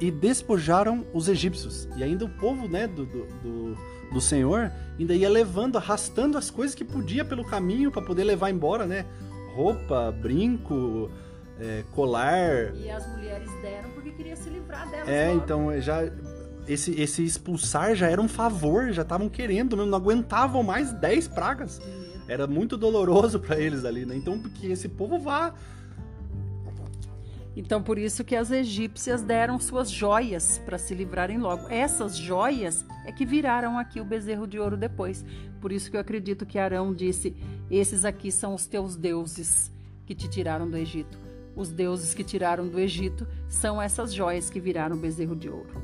[0.00, 1.88] e despojaram os egípcios.
[1.96, 3.76] E ainda o povo né, do, do,
[4.12, 8.50] do, Senhor ainda ia levando, arrastando as coisas que podia pelo caminho para poder levar
[8.50, 9.06] embora, né?
[9.54, 11.10] Roupa, brinco,
[11.58, 12.74] é, colar.
[12.74, 15.08] E as mulheres deram porque queria se livrar delas.
[15.08, 15.42] É, logo.
[15.42, 16.02] então já
[16.68, 21.80] esse, esse expulsar já era um favor, já estavam querendo, não aguentavam mais 10 pragas.
[22.28, 24.16] Era muito doloroso para eles ali, né?
[24.16, 25.54] Então, que esse povo vá
[27.56, 31.66] então, por isso que as egípcias deram suas joias para se livrarem logo.
[31.70, 35.24] Essas joias é que viraram aqui o bezerro de ouro depois.
[35.58, 37.34] Por isso que eu acredito que Arão disse:
[37.70, 39.72] Esses aqui são os teus deuses
[40.04, 41.18] que te tiraram do Egito.
[41.56, 45.82] Os deuses que tiraram do Egito são essas joias que viraram o bezerro de ouro.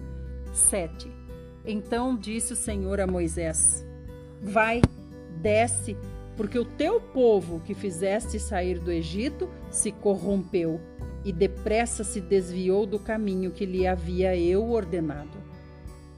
[0.52, 1.10] 7.
[1.64, 3.82] Então disse o Senhor a Moisés:
[4.42, 4.82] Vai,
[5.40, 5.96] desce,
[6.36, 10.78] porque o teu povo que fizeste sair do Egito se corrompeu
[11.24, 15.38] e depressa se desviou do caminho que lhe havia eu ordenado.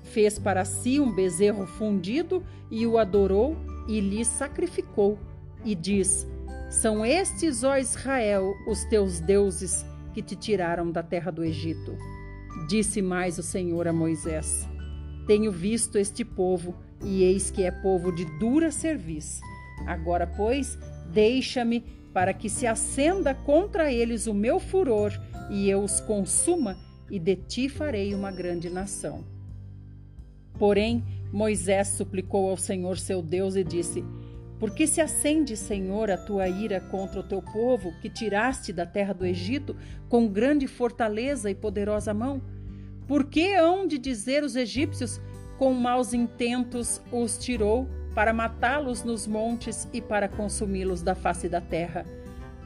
[0.02, 3.56] Fez para si um bezerro fundido e o adorou
[3.88, 5.18] e lhe sacrificou,
[5.64, 6.26] e diz:
[6.70, 11.96] São estes, ó Israel, os teus deuses que te tiraram da terra do Egito.
[12.68, 14.68] Disse mais o Senhor a Moisés:
[15.26, 19.42] Tenho visto este povo, e eis que é povo de dura serviço.
[19.86, 20.78] Agora, pois,
[21.12, 25.12] deixa-me para que se acenda contra eles o meu furor
[25.50, 26.78] e eu os consuma,
[27.10, 29.24] e de ti farei uma grande nação.
[30.58, 34.04] Porém, Moisés suplicou ao Senhor seu Deus e disse:
[34.58, 38.86] Por que se acende, Senhor, a tua ira contra o teu povo, que tiraste da
[38.86, 39.76] terra do Egito
[40.08, 42.40] com grande fortaleza e poderosa mão?
[43.06, 45.20] Por que hão de dizer os egípcios,
[45.58, 47.86] com maus intentos os tirou?
[48.14, 52.06] Para matá-los nos montes e para consumi-los da face da terra.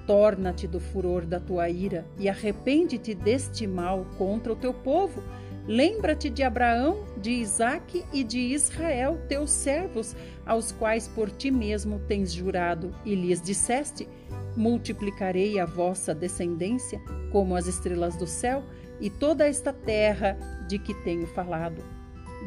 [0.06, 5.22] Torna-te do furor da tua ira e arrepende-te deste mal contra o teu povo.
[5.66, 10.16] Lembra-te de Abraão, de Isaque e de Israel, teus servos,
[10.46, 14.08] aos quais por ti mesmo tens jurado, e lhes disseste:
[14.56, 16.98] Multiplicarei a vossa descendência
[17.30, 18.64] como as estrelas do céu,
[18.98, 21.84] e toda esta terra de que tenho falado.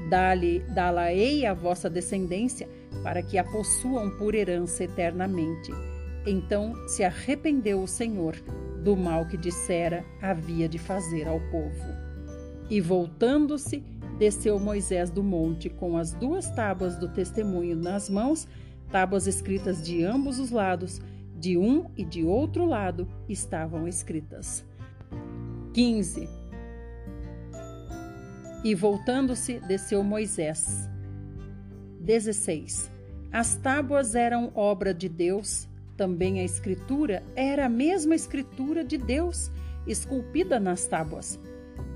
[0.09, 2.67] Dá-la-ei a vossa descendência,
[3.03, 5.71] para que a possuam por herança eternamente.
[6.25, 8.35] Então se arrependeu o Senhor
[8.83, 11.83] do mal que dissera havia de fazer ao povo.
[12.69, 13.83] E voltando-se,
[14.17, 18.47] desceu Moisés do monte com as duas tábuas do testemunho nas mãos,
[18.91, 21.01] tábuas escritas de ambos os lados,
[21.35, 24.63] de um e de outro lado estavam escritas.
[25.73, 26.29] 15.
[28.63, 30.90] E voltando-se, desceu Moisés
[32.01, 32.91] 16.
[33.31, 39.51] As tábuas eram obra de Deus, também a escritura era a mesma escritura de Deus,
[39.85, 41.39] esculpida nas tábuas.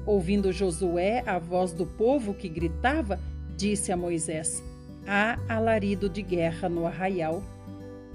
[0.05, 3.19] Ouvindo Josué a voz do povo que gritava,
[3.57, 4.63] disse a Moisés:
[5.07, 7.41] Há alarido de guerra no arraial.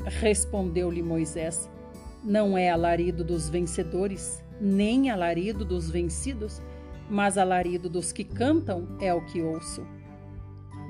[0.04, 1.68] Respondeu-lhe Moisés:
[2.22, 6.62] Não é alarido dos vencedores, nem alarido dos vencidos,
[7.10, 9.84] mas alarido dos que cantam é o que ouço.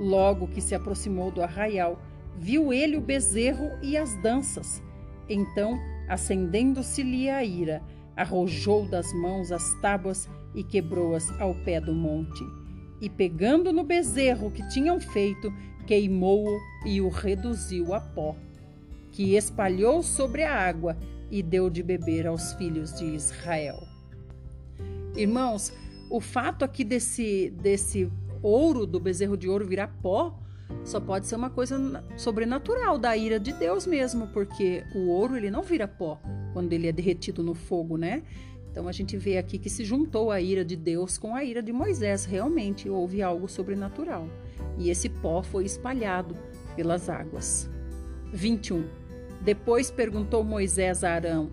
[0.01, 2.01] Logo que se aproximou do arraial,
[2.39, 4.83] viu ele o bezerro e as danças.
[5.29, 5.79] Então,
[6.09, 7.83] acendendo-se-lhe a ira,
[8.17, 12.43] arrojou das mãos as tábuas e quebrou-as ao pé do monte.
[12.99, 15.53] E pegando no bezerro que tinham feito,
[15.87, 18.35] queimou-o e o reduziu a pó,
[19.13, 20.97] que espalhou sobre a água
[21.31, 23.87] e deu de beber aos filhos de Israel.
[25.15, 25.75] Irmãos,
[26.09, 28.11] o fato aqui desse, desse
[28.43, 30.39] ouro, do bezerro de ouro virar pó,
[30.85, 35.51] só pode ser uma coisa sobrenatural da ira de Deus mesmo, porque o ouro ele
[35.51, 36.21] não vira pó
[36.53, 38.23] quando ele é derretido no fogo, né?
[38.71, 41.63] Então a gente vê aqui que se juntou a ira de Deus com a ira
[41.63, 44.29] de Moisés, realmente houve algo sobrenatural.
[44.79, 46.37] E esse pó foi espalhado
[46.77, 47.69] pelas águas.
[48.33, 48.85] 21.
[49.43, 51.51] Depois perguntou Moisés a Arão: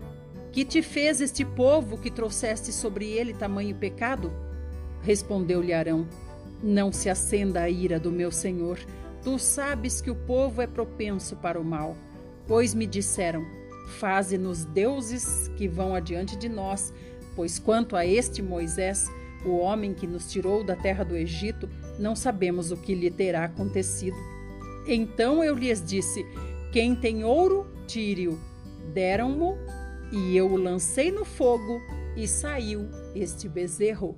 [0.52, 4.32] Que te fez este povo que trouxeste sobre ele tamanho pecado?
[5.02, 6.06] Respondeu-lhe Arão:
[6.62, 8.78] Não se acenda a ira do meu senhor.
[9.22, 11.96] Tu sabes que o povo é propenso para o mal.
[12.46, 13.44] Pois me disseram:
[13.98, 16.92] Faze-nos deuses que vão adiante de nós,
[17.36, 19.06] pois quanto a este Moisés,
[19.44, 23.44] o homem que nos tirou da terra do Egito, não sabemos o que lhe terá
[23.44, 24.16] acontecido.
[24.86, 26.24] Então eu lhes disse:
[26.72, 28.38] Quem tem ouro, tire-o.
[28.92, 29.56] Deram-mo,
[30.10, 31.80] e eu o lancei no fogo,
[32.16, 34.16] e saiu este bezerro.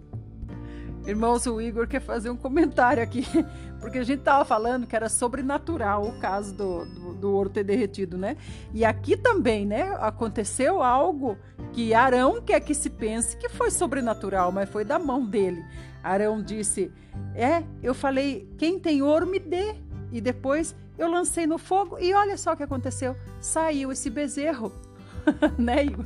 [1.10, 3.26] Irmãos, o Igor quer fazer um comentário aqui,
[3.80, 7.64] porque a gente estava falando que era sobrenatural o caso do, do, do, ouro ter
[7.64, 8.36] derretido, né?
[8.72, 9.92] E aqui também, né?
[9.98, 11.36] Aconteceu algo
[11.72, 15.64] que Arão quer que se pense que foi sobrenatural, mas foi da mão dele.
[16.00, 16.92] Arão disse:
[17.34, 19.74] É, eu falei, quem tem ouro me dê.
[20.12, 24.72] E depois eu lancei no fogo e olha só o que aconteceu: saiu esse bezerro,
[25.58, 26.04] né, Igor?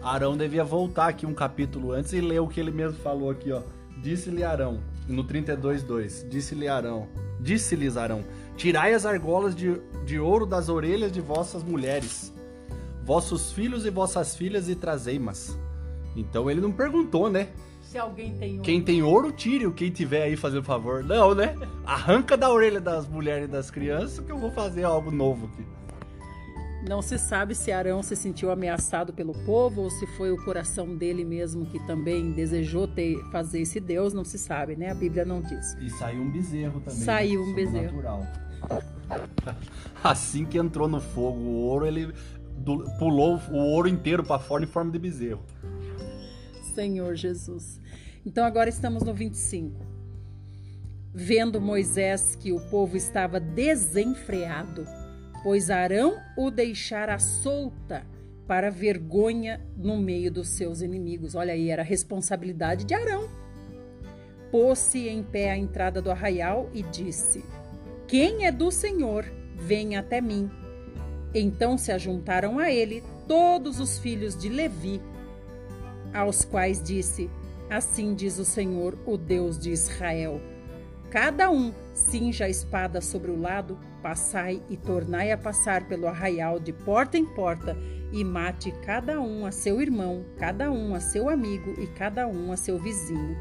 [0.00, 3.50] Arão devia voltar aqui um capítulo antes e ler o que ele mesmo falou aqui,
[3.50, 3.60] ó.
[4.06, 4.78] Disse-lhe Arão,
[5.08, 7.08] no 32:2, disse-lhe Arão,
[7.40, 8.22] disse-lhes Arão:
[8.56, 12.32] Tirai as argolas de, de ouro das orelhas de vossas mulheres,
[13.02, 15.58] vossos filhos e vossas filhas, e trazei-mas.
[16.14, 17.48] Então ele não perguntou, né?
[17.82, 18.62] Se alguém tem ouro.
[18.62, 21.02] Quem tem ouro, tire o quem tiver aí fazendo favor.
[21.02, 21.56] Não, né?
[21.84, 25.75] Arranca da orelha das mulheres e das crianças que eu vou fazer algo novo aqui.
[26.88, 30.94] Não se sabe se Arão se sentiu ameaçado pelo povo ou se foi o coração
[30.94, 34.90] dele mesmo que também desejou ter, fazer esse Deus, não se sabe, né?
[34.90, 35.74] A Bíblia não diz.
[35.80, 37.00] E saiu um bezerro também.
[37.00, 38.02] Saiu um bezerro.
[40.02, 42.14] Assim que entrou no fogo o ouro, ele
[43.00, 45.44] pulou o ouro inteiro para fora em forma de bezerro.
[46.72, 47.80] Senhor Jesus.
[48.24, 49.84] Então agora estamos no 25.
[51.12, 54.86] Vendo Moisés que o povo estava desenfreado,
[55.46, 58.04] pois Arão o deixara solta
[58.48, 61.36] para vergonha no meio dos seus inimigos.
[61.36, 63.28] Olha aí, era a responsabilidade de Arão.
[64.50, 67.44] Pôs-se em pé à entrada do arraial e disse:
[68.08, 69.24] Quem é do Senhor,
[69.54, 70.50] venha até mim.
[71.32, 75.00] Então se ajuntaram a ele todos os filhos de Levi,
[76.12, 77.30] aos quais disse:
[77.70, 80.40] Assim diz o Senhor, o Deus de Israel
[81.10, 86.60] Cada um cinja a espada sobre o lado, passai e tornai a passar pelo arraial
[86.60, 87.76] de porta em porta,
[88.12, 92.52] e mate cada um a seu irmão, cada um a seu amigo e cada um
[92.52, 93.36] a seu vizinho.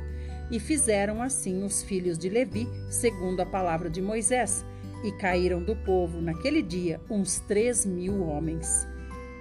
[0.49, 4.65] E fizeram assim os filhos de Levi, segundo a palavra de Moisés,
[5.03, 8.87] e caíram do povo naquele dia uns três mil homens.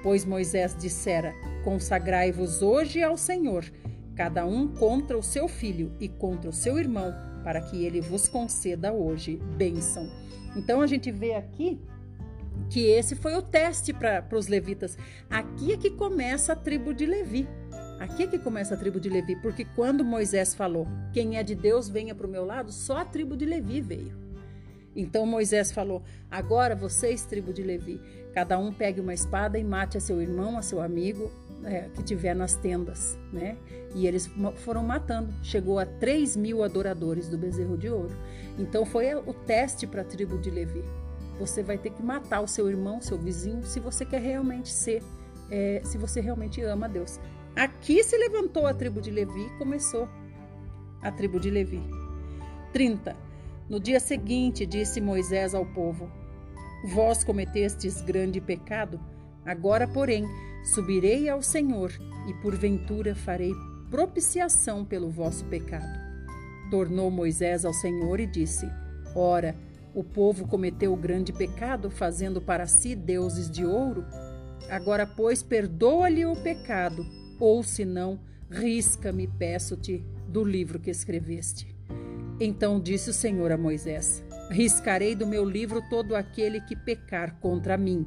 [0.02, 3.64] Pois Moisés dissera: Consagrai-vos hoje ao Senhor,
[4.16, 8.26] cada um contra o seu filho e contra o seu irmão para que ele vos
[8.26, 10.10] conceda hoje bênção.
[10.56, 11.78] Então a gente vê aqui
[12.70, 14.96] que esse foi o teste para os levitas.
[15.28, 17.46] Aqui é que começa a tribo de Levi.
[18.00, 21.54] Aqui é que começa a tribo de Levi, porque quando Moisés falou: Quem é de
[21.54, 24.12] Deus, venha para o meu lado, só a tribo de Levi veio.
[24.96, 28.00] Então Moisés falou: Agora vocês, tribo de Levi,
[28.32, 31.30] cada um pegue uma espada e mate a seu irmão, a seu amigo,
[31.64, 33.56] é, que tiver nas tendas, né?
[33.94, 35.32] E eles foram matando.
[35.42, 38.14] Chegou a 3 mil adoradores do bezerro de ouro.
[38.58, 40.84] Então foi o teste para a tribo de Levi.
[41.38, 45.02] Você vai ter que matar o seu irmão, seu vizinho, se você quer realmente ser,
[45.50, 47.18] é, se você realmente ama Deus.
[47.56, 50.08] Aqui se levantou a tribo de Levi e começou
[51.02, 51.82] a tribo de Levi.
[52.72, 53.16] 30.
[53.68, 56.10] No dia seguinte, disse Moisés ao povo:
[56.92, 59.00] Vós cometestes grande pecado,
[59.44, 60.26] agora, porém,
[60.64, 61.92] subirei ao Senhor
[62.28, 63.52] e porventura farei
[63.90, 66.02] propiciação pelo vosso pecado.
[66.70, 68.68] Tornou Moisés ao Senhor e disse:
[69.14, 69.54] Ora,
[69.94, 74.04] o povo cometeu grande pecado, fazendo para si deuses de ouro.
[74.68, 77.06] Agora, pois, perdoa-lhe o pecado,
[77.38, 78.18] ou se não,
[78.50, 81.72] risca-me, peço-te, do livro que escreveste.
[82.40, 87.76] Então disse o Senhor a Moisés: Riscarei do meu livro todo aquele que pecar contra
[87.76, 88.04] mim.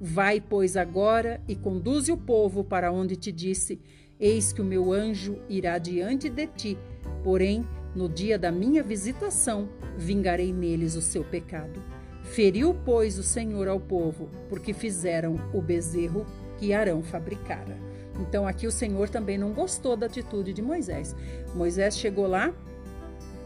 [0.00, 3.78] Vai, pois, agora e conduze o povo para onde te disse:
[4.18, 6.78] Eis que o meu anjo irá diante de ti,
[7.22, 11.82] porém no dia da minha visitação, vingarei neles o seu pecado.
[12.22, 16.24] Feriu, pois, o Senhor ao povo, porque fizeram o bezerro
[16.58, 17.76] que Arão fabricara.
[18.20, 21.16] Então, aqui o Senhor também não gostou da atitude de Moisés.
[21.54, 22.54] Moisés chegou lá,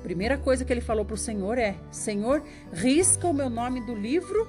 [0.03, 2.43] primeira coisa que ele falou para o Senhor é: Senhor,
[2.73, 4.47] risca o meu nome do livro,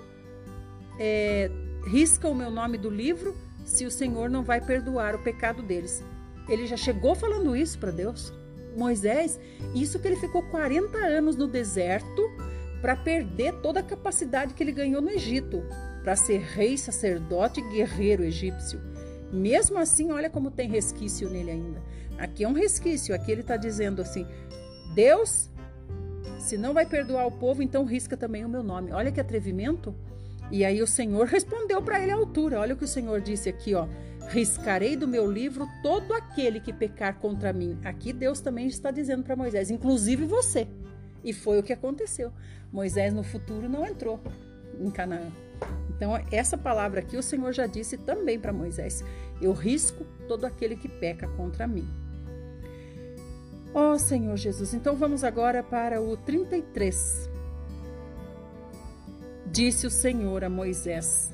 [0.99, 1.49] é,
[1.85, 6.03] risca o meu nome do livro, se o Senhor não vai perdoar o pecado deles.
[6.47, 8.33] Ele já chegou falando isso para Deus.
[8.75, 9.39] Moisés,
[9.73, 12.21] isso que ele ficou 40 anos no deserto
[12.81, 15.63] para perder toda a capacidade que ele ganhou no Egito,
[16.03, 18.79] para ser rei, sacerdote e guerreiro egípcio.
[19.31, 21.81] Mesmo assim, olha como tem resquício nele ainda.
[22.17, 24.27] Aqui é um resquício, aqui ele está dizendo assim:
[24.93, 25.49] Deus,
[26.37, 28.91] se não vai perdoar o povo, então risca também o meu nome.
[28.91, 29.95] Olha que atrevimento.
[30.51, 32.59] E aí o Senhor respondeu para ele à altura.
[32.59, 33.87] Olha o que o Senhor disse aqui, ó.
[34.29, 37.79] Riscarei do meu livro todo aquele que pecar contra mim.
[37.83, 40.67] Aqui Deus também está dizendo para Moisés, inclusive você.
[41.23, 42.31] E foi o que aconteceu.
[42.71, 44.19] Moisés no futuro não entrou
[44.79, 45.31] em Canaã.
[45.89, 49.03] Então, essa palavra aqui o Senhor já disse também para Moisés:
[49.41, 51.87] Eu risco todo aquele que peca contra mim.
[53.73, 57.34] Ó oh, Senhor Jesus, então vamos agora para o 33.
[59.55, 61.33] Disse o Senhor a Moisés: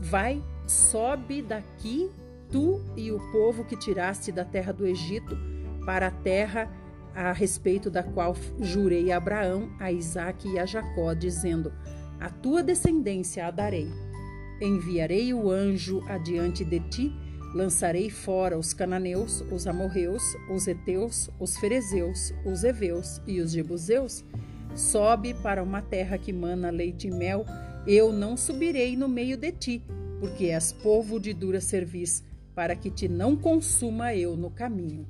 [0.00, 2.10] Vai Sobe daqui,
[2.50, 5.36] tu e o povo que tiraste da terra do Egito,
[5.84, 6.72] para a terra
[7.14, 11.70] a respeito da qual jurei a Abraão, a Isaque e a Jacó, dizendo:
[12.18, 13.92] A tua descendência a darei.
[14.58, 17.12] Enviarei o anjo adiante de ti,
[17.54, 24.24] lançarei fora os cananeus, os amorreus, os heteus, os ferezeus, os heveus e os jebuseus.
[24.76, 27.46] Sobe para uma terra que mana leite e mel,
[27.86, 29.82] eu não subirei no meio de ti,
[30.20, 32.22] porque és povo de dura cerviz,
[32.54, 35.06] para que te não consuma eu no caminho.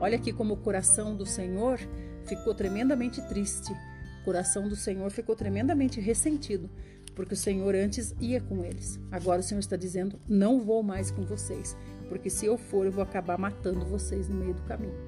[0.00, 1.78] Olha aqui como o coração do Senhor
[2.24, 3.72] ficou tremendamente triste.
[4.20, 6.68] O coração do Senhor ficou tremendamente ressentido,
[7.14, 8.98] porque o Senhor antes ia com eles.
[9.12, 11.76] Agora o Senhor está dizendo: não vou mais com vocês,
[12.08, 14.98] porque se eu for, eu vou acabar matando vocês no meio do caminho.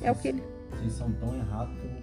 [0.00, 0.42] É o que ele.
[0.70, 2.01] Vocês são tão errados que eu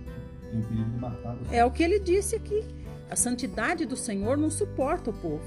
[0.50, 1.54] tenho perigo de matar vocês.
[1.54, 2.64] É o que ele disse aqui.
[3.10, 5.44] A santidade do Senhor não suporta o povo.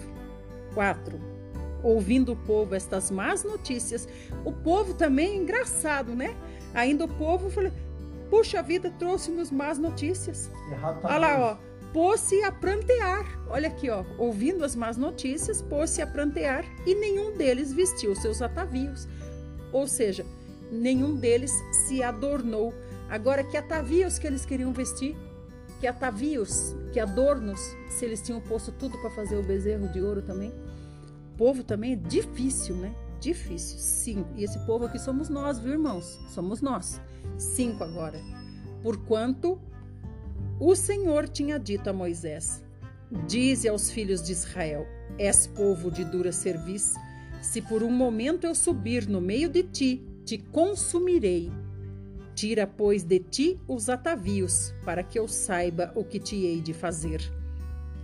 [0.74, 1.20] 4.
[1.82, 4.08] Ouvindo o povo estas más notícias,
[4.44, 6.36] o povo também é engraçado, né?
[6.74, 7.72] Ainda o povo falou:
[8.30, 10.50] Puxa vida, trouxe-nos más notícias.
[10.70, 11.72] Errado tá Olha lá, ó.
[11.92, 13.26] Pôs-se a prantear.
[13.48, 14.04] Olha aqui, ó.
[14.16, 19.06] Ouvindo as más notícias, pôs-se a prantear e nenhum deles vestiu seus atavios.
[19.72, 20.24] Ou seja,
[20.70, 21.52] nenhum deles
[21.86, 22.72] se adornou.
[23.12, 25.14] Agora, que atavios que eles queriam vestir?
[25.78, 27.60] Que atavios, que adornos,
[27.90, 30.50] se eles tinham posto tudo para fazer o bezerro de ouro também.
[31.34, 32.94] O povo também é difícil, né?
[33.20, 33.78] Difícil.
[33.78, 34.30] Cinco.
[34.34, 36.18] E esse povo aqui somos nós, viu, irmãos?
[36.30, 37.02] Somos nós.
[37.36, 38.18] Cinco agora.
[38.82, 39.60] Porquanto
[40.58, 42.64] o Senhor tinha dito a Moisés:
[43.26, 44.86] Dize aos filhos de Israel:
[45.18, 46.94] És povo de dura cerviz.
[47.42, 51.52] Se por um momento eu subir no meio de ti, te consumirei
[52.34, 56.72] Tira, pois, de ti os atavios, para que eu saiba o que te hei de
[56.72, 57.20] fazer.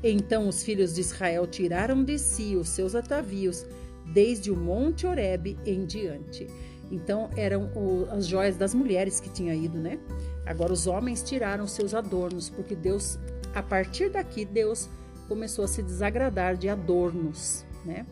[0.03, 3.67] Então os filhos de Israel tiraram de si os seus atavios,
[4.13, 6.47] desde o monte Horebe em diante.
[6.91, 7.71] Então eram
[8.11, 9.99] as joias das mulheres que tinha ido, né?
[10.47, 13.19] Agora os homens tiraram seus adornos, porque Deus,
[13.55, 14.89] a partir daqui, Deus
[15.27, 18.07] começou a se desagradar de adornos, né?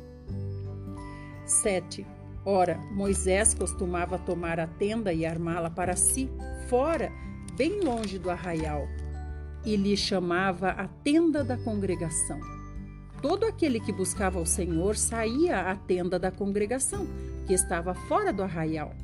[1.47, 2.07] 7.
[2.49, 6.31] Ora, Moisés costumava tomar a tenda e armá-la para si,
[6.69, 7.11] fora,
[7.57, 8.87] bem longe do arraial,
[9.65, 12.39] e lhe chamava a tenda da congregação.
[13.21, 17.05] Todo aquele que buscava o Senhor saía à tenda da congregação,
[17.49, 18.95] que estava fora do arraial.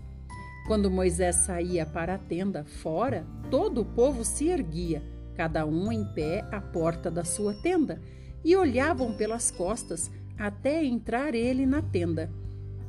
[0.68, 5.02] Quando Moisés saía para a tenda fora, todo o povo se erguia,
[5.34, 8.00] cada um em pé à porta da sua tenda,
[8.44, 12.30] e olhavam pelas costas até entrar ele na tenda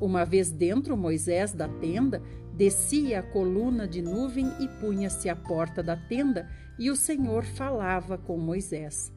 [0.03, 2.21] Uma vez dentro Moisés da tenda,
[2.53, 6.45] descia a coluna de nuvem e punha-se à porta da tenda,
[6.77, 9.13] e o Senhor falava com Moisés.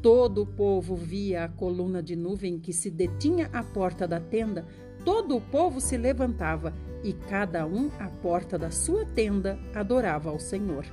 [0.00, 4.64] Todo o povo via a coluna de nuvem que se detinha à porta da tenda,
[5.04, 6.72] todo o povo se levantava,
[7.04, 10.86] e cada um à porta da sua tenda adorava ao Senhor.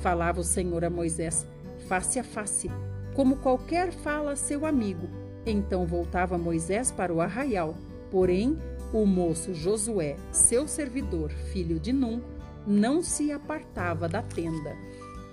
[0.00, 1.44] Falava o Senhor a Moisés,
[1.88, 2.70] face a face,
[3.16, 5.08] como qualquer fala a seu amigo.
[5.44, 7.74] Então voltava Moisés para o arraial.
[8.08, 8.56] Porém,
[8.92, 12.22] o moço Josué, seu servidor, filho de Num,
[12.66, 14.76] não se apartava da tenda.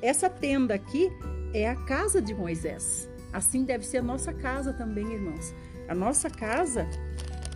[0.01, 1.11] Essa tenda aqui
[1.53, 3.09] é a casa de Moisés.
[3.31, 5.53] Assim deve ser a nossa casa também, irmãos.
[5.87, 6.87] A nossa casa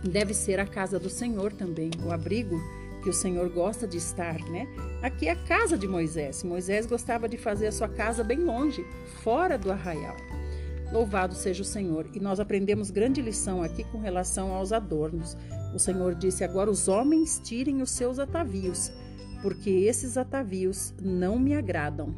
[0.02, 2.60] deve ser a casa do Senhor também, o abrigo
[3.02, 4.66] que o Senhor gosta de estar, né?
[5.02, 6.42] Aqui é a casa de Moisés.
[6.42, 8.84] Moisés gostava de fazer a sua casa bem longe,
[9.22, 10.16] fora do arraial.
[10.92, 12.06] Louvado seja o Senhor.
[12.12, 15.36] E nós aprendemos grande lição aqui com relação aos adornos.
[15.74, 18.90] O Senhor disse: Agora os homens tirem os seus atavios,
[19.42, 22.14] porque esses atavios não me agradam.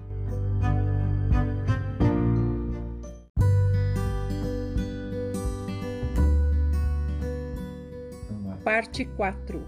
[8.63, 9.67] Parte 4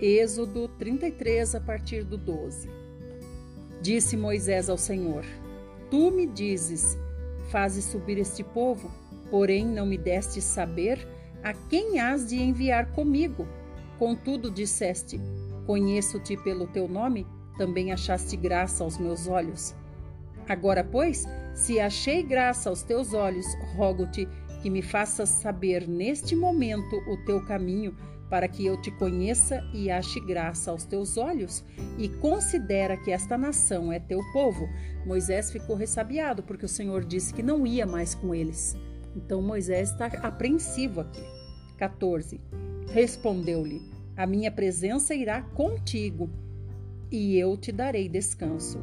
[0.00, 2.68] Êxodo 33, a partir do 12
[3.80, 5.24] Disse Moisés ao Senhor:
[5.90, 6.98] Tu me dizes,
[7.50, 8.90] fazes subir este povo,
[9.30, 11.06] porém não me deste saber
[11.46, 13.46] a quem has de enviar comigo.
[14.00, 15.20] Contudo, disseste:
[15.64, 17.24] Conheço-te pelo teu nome,
[17.56, 19.72] também achaste graça aos meus olhos.
[20.48, 21.24] Agora, pois,
[21.54, 24.28] se achei graça aos teus olhos, rogo-te
[24.60, 27.96] que me faças saber neste momento o teu caminho
[28.28, 31.64] para que eu te conheça e ache graça aos teus olhos,
[31.96, 34.68] e considera que esta nação é teu povo.
[35.06, 38.76] Moisés ficou ressabiado, porque o Senhor disse que não ia mais com eles.
[39.14, 41.35] Então Moisés está apreensivo aqui.
[41.76, 42.40] 14.
[42.92, 43.82] Respondeu-lhe:
[44.16, 46.30] A minha presença irá contigo,
[47.10, 48.78] e eu te darei descanso.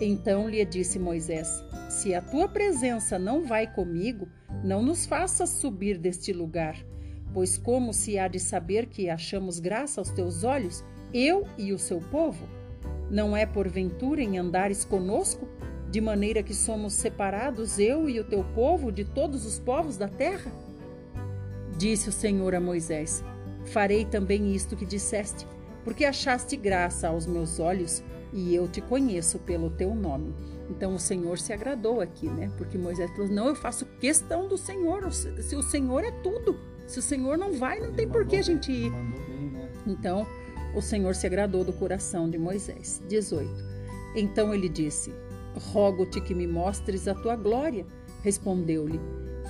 [0.00, 4.28] Então lhe disse Moisés: Se a tua presença não vai comigo,
[4.62, 6.76] não nos faças subir deste lugar
[7.32, 11.78] Pois como se há de saber que achamos graça aos teus olhos, eu e o
[11.78, 12.48] seu povo?
[13.10, 15.46] Não é porventura em andares conosco,
[15.90, 20.08] de maneira que somos separados, eu e o teu povo, de todos os povos da
[20.08, 20.50] terra?
[21.78, 23.24] Disse o Senhor a Moisés:
[23.66, 25.46] Farei também isto que disseste,
[25.84, 28.02] porque achaste graça aos meus olhos,
[28.32, 30.34] e eu te conheço pelo teu nome.
[30.68, 32.50] Então o Senhor se agradou aqui, né?
[32.58, 36.58] Porque Moisés falou: Não, eu faço questão do Senhor, se o Senhor é tudo.
[36.88, 38.90] Se o Senhor não vai, não tem por que a gente ir.
[38.90, 39.70] Né?
[39.86, 40.26] Então,
[40.74, 43.00] o Senhor se agradou do coração de Moisés.
[43.08, 43.48] 18.
[44.16, 45.14] Então ele disse:
[45.70, 47.86] Rogo-te que me mostres a tua glória.
[48.22, 49.00] Respondeu-lhe: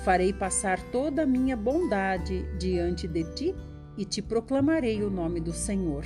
[0.03, 3.55] Farei passar toda a minha bondade diante de ti
[3.97, 6.05] e te proclamarei o nome do Senhor.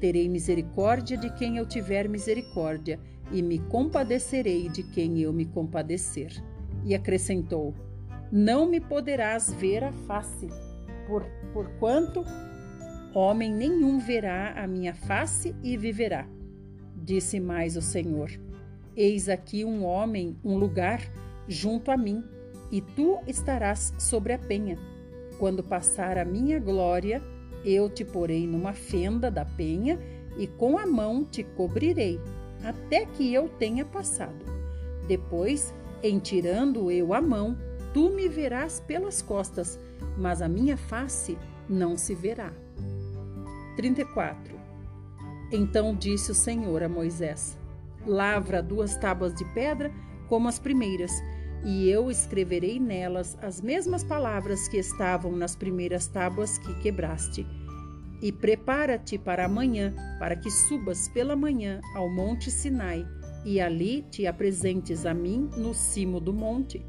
[0.00, 3.00] Terei misericórdia de quem eu tiver misericórdia
[3.32, 6.32] e me compadecerei de quem eu me compadecer.
[6.84, 7.74] E acrescentou:
[8.30, 10.48] Não me poderás ver a face
[11.06, 12.24] por, porquanto
[13.14, 16.28] homem nenhum verá a minha face e viverá.
[16.96, 18.30] Disse mais o Senhor:
[18.96, 21.00] Eis aqui um homem, um lugar
[21.48, 22.22] junto a mim,
[22.72, 24.76] e tu estarás sobre a penha.
[25.38, 27.22] Quando passar a minha glória,
[27.64, 29.98] eu te porei numa fenda da penha
[30.36, 32.18] e com a mão te cobrirei,
[32.64, 34.44] até que eu tenha passado.
[35.06, 37.56] Depois, em tirando eu a mão,
[37.92, 39.78] tu me verás pelas costas
[40.16, 42.52] mas a minha face não se verá.
[43.76, 44.60] 34.
[45.50, 47.58] Então disse o Senhor a Moisés:
[48.06, 49.90] Lavra duas tábuas de pedra
[50.28, 51.12] como as primeiras,
[51.64, 57.46] e eu escreverei nelas as mesmas palavras que estavam nas primeiras tábuas que quebraste.
[58.20, 63.06] E prepara-te para amanhã, para que subas pela manhã ao monte Sinai,
[63.44, 66.84] e ali te apresentes a mim no cimo do monte.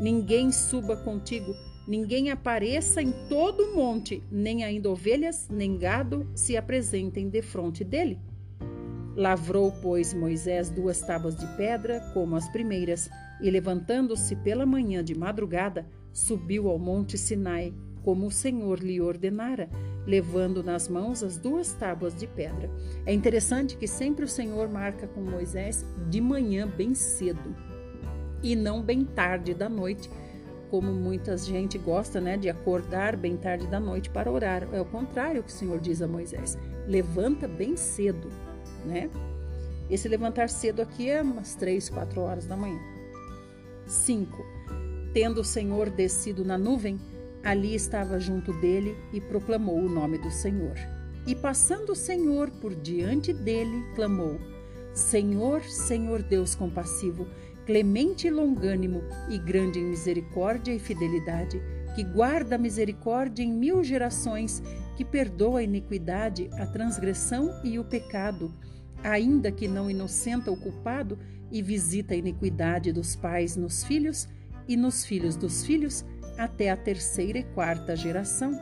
[0.00, 1.54] Ninguém suba contigo,
[1.86, 8.18] Ninguém apareça em todo o monte, nem ainda ovelhas, nem gado se apresentem defronte dele.
[9.14, 13.08] Lavrou, pois, Moisés duas tábuas de pedra, como as primeiras,
[13.40, 19.68] e levantando-se pela manhã de madrugada, subiu ao monte Sinai, como o Senhor lhe ordenara,
[20.06, 22.70] levando nas mãos as duas tábuas de pedra.
[23.04, 27.54] É interessante que sempre o Senhor marca com Moisés de manhã bem cedo
[28.42, 30.08] e não bem tarde da noite,
[30.70, 34.68] como muita gente gosta, né, de acordar bem tarde da noite para orar.
[34.72, 36.56] É o contrário que o Senhor diz a Moisés:
[36.86, 38.28] levanta bem cedo,
[38.84, 39.10] né?
[39.90, 42.95] Esse levantar cedo aqui é umas três, quatro horas da manhã.
[43.86, 44.44] 5.
[45.12, 47.00] Tendo o Senhor descido na nuvem,
[47.46, 50.74] Ali estava junto dele e proclamou o nome do Senhor.
[51.28, 54.40] E passando o Senhor por diante dele, clamou:
[54.92, 57.24] Senhor, Senhor Deus compassivo,
[57.64, 61.62] clemente e longânimo e grande em misericórdia e fidelidade,
[61.94, 64.60] que guarda a misericórdia em mil gerações,
[64.96, 68.52] que perdoa a iniquidade, a transgressão e o pecado,
[69.04, 71.16] ainda que não inocenta o culpado,
[71.50, 74.28] e visita a iniquidade dos pais nos filhos
[74.68, 76.04] e nos filhos dos filhos
[76.36, 78.58] até a terceira e quarta geração.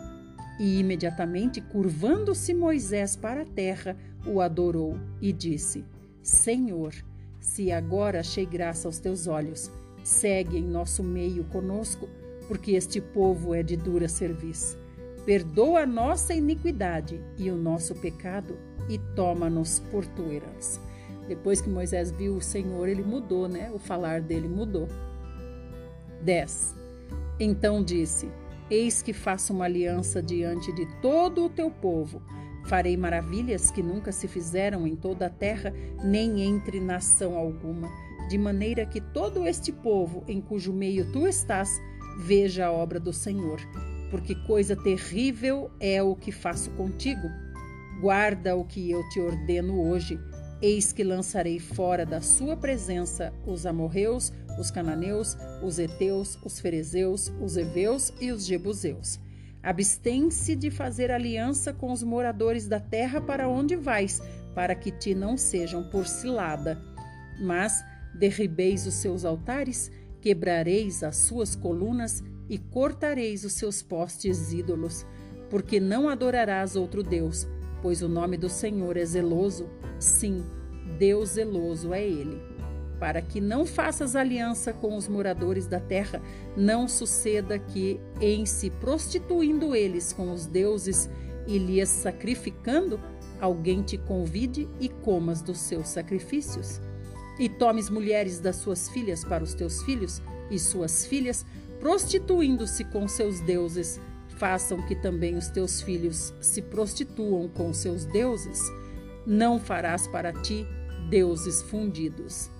[0.58, 5.84] E imediatamente, curvando-se Moisés para a terra, o adorou e disse:
[6.22, 6.94] Senhor,
[7.40, 9.70] se agora achei graça aos teus olhos,
[10.02, 12.08] segue em nosso meio conosco,
[12.46, 14.78] porque este povo é de dura serviço.
[15.26, 18.56] Perdoa a nossa iniquidade e o nosso pecado
[18.88, 20.80] e toma-nos por tua herança.
[21.28, 23.70] Depois que Moisés viu o Senhor, ele mudou, né?
[23.72, 24.88] O falar dele mudou.
[26.22, 26.74] 10.
[27.40, 28.28] Então disse:
[28.70, 32.20] Eis que faço uma aliança diante de todo o teu povo
[32.64, 35.72] Farei maravilhas que nunca se fizeram em toda a terra,
[36.02, 37.88] nem entre nação alguma,
[38.28, 41.80] de maneira que todo este povo em cujo meio tu estás
[42.18, 43.60] veja a obra do Senhor.
[44.10, 47.28] Porque coisa terrível é o que faço contigo.
[48.00, 50.18] Guarda o que eu te ordeno hoje.
[50.64, 57.30] Eis que lançarei fora da sua presença os amorreus, os cananeus, os heteus, os ferezeus,
[57.38, 59.20] os heveus e os jebuseus
[59.62, 64.22] Abstém-se de fazer aliança com os moradores da terra para onde vais,
[64.54, 66.82] para que te não sejam por cilada.
[67.38, 67.84] Mas
[68.14, 69.92] derribeis os seus altares,
[70.22, 75.04] quebrareis as suas colunas e cortareis os seus postes ídolos,
[75.50, 77.46] porque não adorarás outro Deus,
[77.82, 79.68] pois o nome do Senhor é zeloso.
[79.98, 80.44] Sim,
[80.98, 82.54] Deus zeloso é ele
[82.98, 86.22] para que não faças aliança com os moradores da terra,
[86.56, 91.10] não suceda que, em se prostituindo eles com os deuses
[91.46, 92.98] e lhes sacrificando,
[93.40, 96.80] alguém te convide e comas dos seus sacrifícios.
[97.38, 101.44] E tomes mulheres das suas filhas para os teus filhos, e suas filhas,
[101.80, 104.00] prostituindo-se com seus deuses,
[104.38, 108.60] façam que também os teus filhos se prostituam com seus deuses.
[109.26, 110.66] Não farás para ti
[111.08, 112.50] deuses fundidos.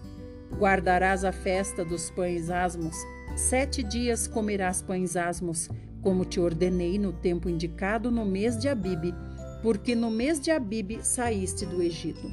[0.56, 2.96] Guardarás a festa dos pães asmos.
[3.36, 5.68] Sete dias comerás pães asmos,
[6.00, 9.14] como te ordenei no tempo indicado no mês de Abibe,
[9.62, 12.30] porque no mês de Abibe saíste do Egito.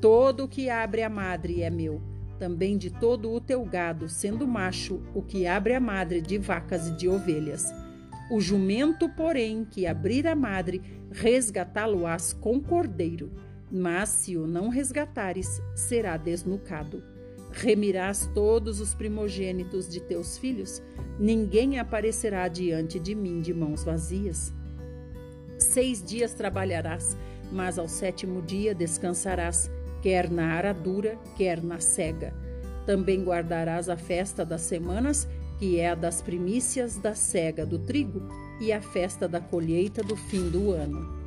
[0.00, 2.02] Todo o que abre a madre é meu,
[2.38, 6.88] também de todo o teu gado, sendo macho, o que abre a madre de vacas
[6.88, 7.72] e de ovelhas.
[8.30, 13.30] O jumento, porém, que abrir a madre, resgatá-lo-ás com cordeiro,
[13.70, 17.02] mas se o não resgatares, será desnucado.
[17.52, 20.82] Remirás todos os primogênitos de teus filhos,
[21.18, 24.52] ninguém aparecerá diante de mim de mãos vazias.
[25.58, 27.16] Seis dias trabalharás,
[27.52, 32.32] mas ao sétimo dia descansarás, quer na aradura, quer na cega.
[32.86, 38.22] Também guardarás a festa das semanas, que é a das primícias da cega do trigo,
[38.60, 41.19] e a festa da colheita do fim do ano.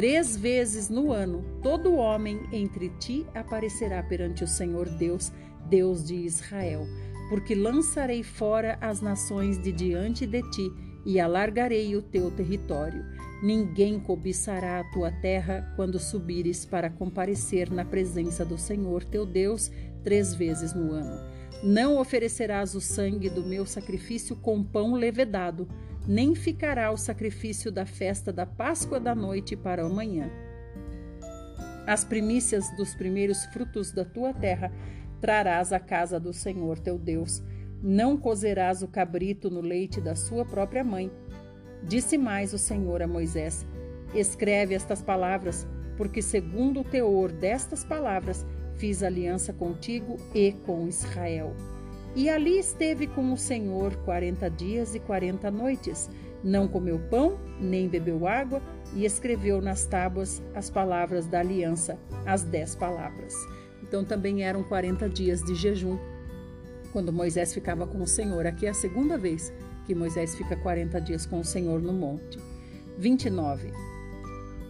[0.00, 5.30] Três vezes no ano, todo homem entre ti aparecerá perante o Senhor Deus,
[5.68, 6.86] Deus de Israel,
[7.28, 10.72] porque lançarei fora as nações de diante de ti
[11.04, 13.04] e alargarei o teu território.
[13.42, 19.70] Ninguém cobiçará a tua terra quando subires para comparecer na presença do Senhor teu Deus
[20.02, 21.20] três vezes no ano.
[21.62, 25.68] Não oferecerás o sangue do meu sacrifício com pão levedado
[26.06, 30.30] nem ficará o sacrifício da festa da Páscoa da noite para amanhã.
[31.86, 34.72] As primícias dos primeiros frutos da tua terra
[35.20, 37.42] trarás à casa do Senhor teu Deus.
[37.82, 41.10] Não cozerás o cabrito no leite da sua própria mãe.
[41.82, 43.66] Disse mais o Senhor a Moisés:
[44.14, 48.44] Escreve estas palavras, porque segundo o teor destas palavras
[48.76, 51.54] fiz aliança contigo e com Israel.
[52.14, 56.10] E ali esteve com o Senhor quarenta dias e quarenta noites.
[56.42, 58.62] Não comeu pão, nem bebeu água,
[58.94, 63.34] e escreveu nas tábuas as palavras da aliança, as dez palavras.
[63.82, 65.98] Então também eram quarenta dias de jejum,
[66.92, 68.46] quando Moisés ficava com o Senhor.
[68.46, 69.52] Aqui é a segunda vez
[69.86, 72.38] que Moisés fica quarenta dias com o Senhor no monte.
[72.98, 73.72] 29.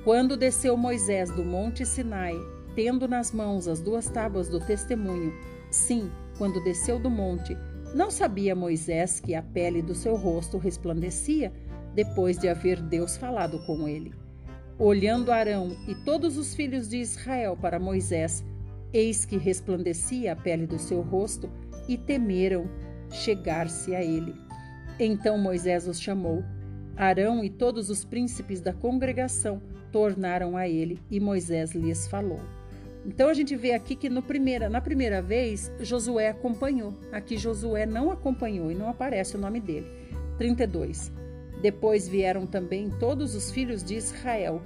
[0.05, 2.35] Quando desceu Moisés do monte Sinai,
[2.75, 5.33] tendo nas mãos as duas tábuas do testemunho,
[5.71, 6.11] sim,
[6.41, 7.55] quando desceu do monte,
[7.95, 11.53] não sabia Moisés que a pele do seu rosto resplandecia
[11.95, 14.15] depois de haver Deus falado com ele.
[14.79, 18.43] Olhando Arão e todos os filhos de Israel para Moisés,
[18.91, 21.51] eis que resplandecia a pele do seu rosto
[21.87, 22.71] e temeram
[23.11, 24.35] chegar-se a ele.
[24.99, 26.43] Então Moisés os chamou.
[26.97, 29.61] Arão e todos os príncipes da congregação
[29.93, 32.41] tornaram a ele e Moisés lhes falou.
[33.05, 36.95] Então a gente vê aqui que no primeira, na primeira vez Josué acompanhou.
[37.11, 39.87] Aqui Josué não acompanhou e não aparece o nome dele.
[40.37, 41.13] 32.
[41.63, 44.63] Depois vieram também todos os filhos de Israel,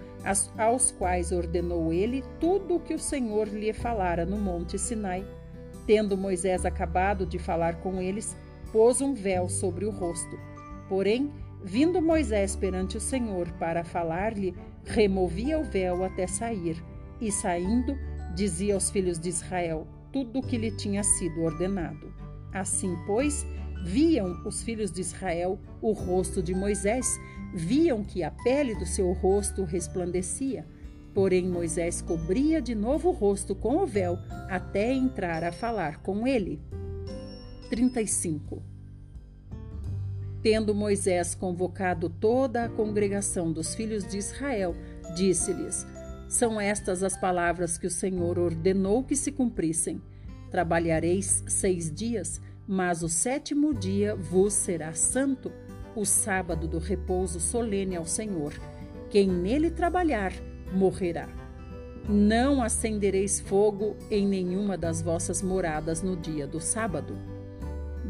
[0.57, 5.25] aos quais ordenou ele tudo o que o Senhor lhe falara no monte Sinai.
[5.87, 8.37] Tendo Moisés acabado de falar com eles,
[8.73, 10.39] pôs um véu sobre o rosto.
[10.89, 11.33] Porém,
[11.63, 14.55] vindo Moisés perante o Senhor para falar-lhe,
[14.85, 16.83] removia o véu até sair,
[17.21, 17.97] e saindo,
[18.35, 22.13] dizia aos filhos de Israel tudo o que lhe tinha sido ordenado.
[22.53, 23.45] Assim, pois,
[23.85, 27.07] viam os filhos de Israel o rosto de Moisés,
[27.53, 30.67] viam que a pele do seu rosto resplandecia.
[31.13, 34.19] Porém, Moisés cobria de novo o rosto com o véu
[34.49, 36.61] até entrar a falar com ele.
[37.71, 38.63] 35
[40.43, 44.77] Tendo Moisés convocado toda a congregação dos filhos de Israel,
[45.17, 45.87] disse-lhes:
[46.35, 50.03] São estas as palavras que o Senhor ordenou que se cumprissem.
[50.51, 55.53] Trabalhareis seis dias, mas o sétimo dia vos será santo,
[55.95, 58.53] o sábado do repouso solene ao Senhor.
[59.11, 60.33] Quem nele trabalhar,
[60.73, 61.29] morrerá.
[62.09, 67.17] Não acendereis fogo em nenhuma das vossas moradas no dia do sábado.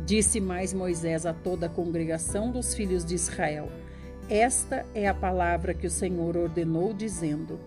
[0.06, 3.68] Disse mais Moisés a toda a congregação dos filhos de Israel:
[4.30, 7.60] Esta é a palavra que o Senhor ordenou, dizendo: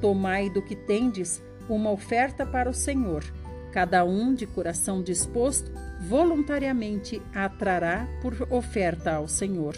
[0.00, 3.24] Tomai do que tendes uma oferta para o Senhor.
[3.72, 5.70] Cada um de coração disposto,
[6.08, 9.74] voluntariamente a trará por oferta ao Senhor: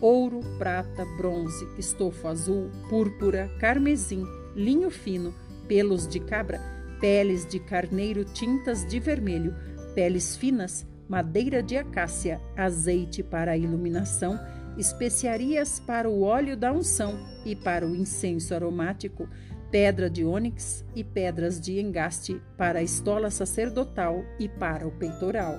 [0.00, 5.34] ouro, prata, bronze, estofo azul, púrpura, carmesim, linho fino,
[5.66, 6.60] pelos de cabra,
[7.00, 9.54] peles de carneiro tintas de vermelho,
[9.94, 14.38] peles finas, madeira de acácia, azeite para a iluminação,
[14.76, 19.28] especiarias para o óleo da unção e para o incenso aromático,
[19.74, 25.58] pedra de ônix e pedras de engaste para a estola sacerdotal e para o peitoral.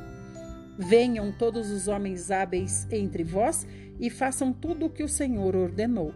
[0.79, 3.67] Venham todos os homens hábeis entre vós
[3.99, 6.13] e façam tudo o que o Senhor ordenou: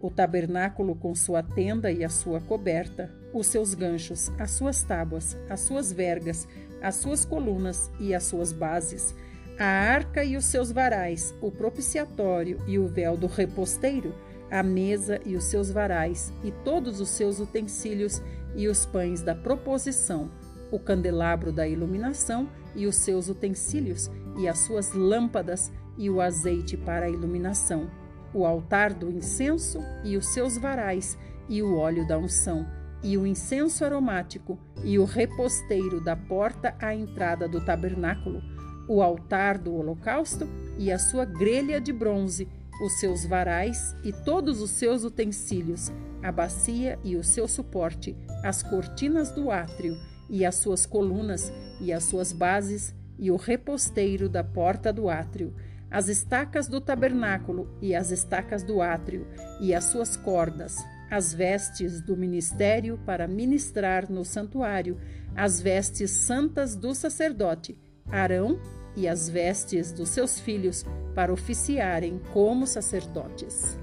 [0.00, 5.36] o tabernáculo com sua tenda e a sua coberta, os seus ganchos, as suas tábuas,
[5.48, 6.46] as suas vergas,
[6.80, 9.12] as suas colunas e as suas bases,
[9.58, 14.14] a arca e os seus varais, o propiciatório e o véu do reposteiro,
[14.50, 18.22] a mesa e os seus varais, e todos os seus utensílios
[18.54, 20.30] e os pães da proposição,
[20.70, 26.76] o candelabro da iluminação e os seus utensílios, e as suas lâmpadas e o azeite
[26.76, 27.90] para a iluminação,
[28.32, 32.66] o altar do incenso e os seus varais, e o óleo da unção
[33.02, 38.42] e o incenso aromático, e o reposteiro da porta à entrada do tabernáculo,
[38.88, 40.46] o altar do holocausto
[40.78, 42.48] e a sua grelha de bronze,
[42.80, 48.62] os seus varais e todos os seus utensílios, a bacia e o seu suporte, as
[48.62, 49.96] cortinas do átrio
[50.28, 55.54] e as suas colunas e as suas bases, e o reposteiro da porta do átrio,
[55.90, 59.26] as estacas do tabernáculo e as estacas do átrio,
[59.60, 60.76] e as suas cordas,
[61.10, 64.98] as vestes do ministério para ministrar no santuário,
[65.34, 67.76] as vestes santas do sacerdote,
[68.08, 68.58] Arão,
[68.96, 70.84] e as vestes dos seus filhos
[71.14, 73.78] para oficiarem como sacerdotes.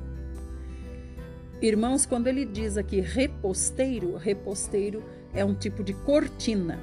[1.61, 5.03] Irmãos, quando ele diz aqui reposteiro, reposteiro
[5.33, 6.79] é um tipo de cortina.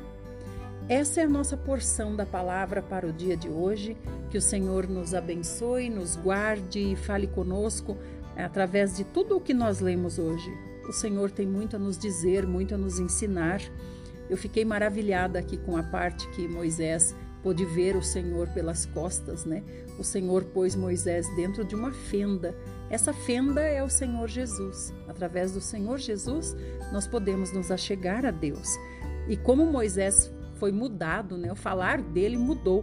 [0.89, 3.97] Essa é a nossa porção da palavra para o dia de hoje.
[4.31, 7.97] Que o Senhor nos abençoe, nos guarde e fale conosco
[8.37, 10.51] através de tudo o que nós lemos hoje.
[10.89, 13.61] O Senhor tem muito a nos dizer, muito a nos ensinar.
[14.29, 17.15] Eu fiquei maravilhada aqui com a parte que Moisés
[17.45, 19.63] pôde ver o Senhor pelas costas, né?
[19.99, 22.57] O Senhor pôs Moisés dentro de uma fenda.
[22.89, 24.95] Essa fenda é o Senhor Jesus.
[25.07, 26.57] Através do Senhor Jesus,
[26.91, 28.67] nós podemos nos achegar a Deus.
[29.29, 31.53] E como Moisés foi mudado, né?
[31.53, 32.83] O falar dele mudou.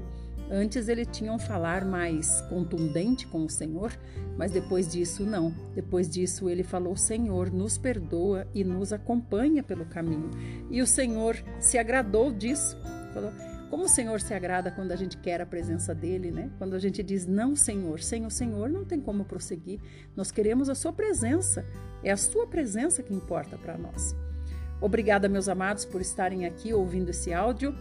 [0.49, 3.91] Antes ele tinha um falar mais contundente com o Senhor,
[4.38, 5.55] mas depois disso não.
[5.74, 10.30] Depois disso ele falou: Senhor, nos perdoa e nos acompanha pelo caminho.
[10.70, 12.78] E o Senhor se agradou disso.
[13.14, 13.32] Falou:
[13.72, 16.52] como o Senhor se agrada quando a gente quer a presença dele, né?
[16.58, 19.80] Quando a gente diz não, Senhor, sem o Senhor não tem como prosseguir.
[20.14, 21.66] Nós queremos a sua presença.
[22.04, 24.14] É a sua presença que importa para nós.
[24.82, 27.74] Obrigada, meus amados, por estarem aqui ouvindo esse áudio.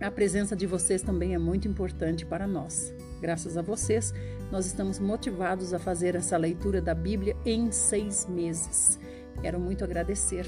[0.00, 2.94] A presença de vocês também é muito importante para nós.
[3.20, 4.14] Graças a vocês,
[4.52, 9.00] nós estamos motivados a fazer essa leitura da Bíblia em seis meses.
[9.42, 10.46] Quero muito agradecer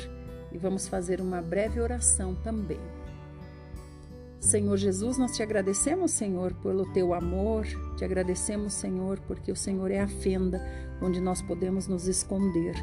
[0.52, 2.78] e vamos fazer uma breve oração também.
[4.40, 7.66] Senhor Jesus, nós te agradecemos, Senhor, pelo teu amor,
[7.96, 10.60] te agradecemos, Senhor, porque o Senhor é a fenda
[11.02, 12.74] onde nós podemos nos esconder.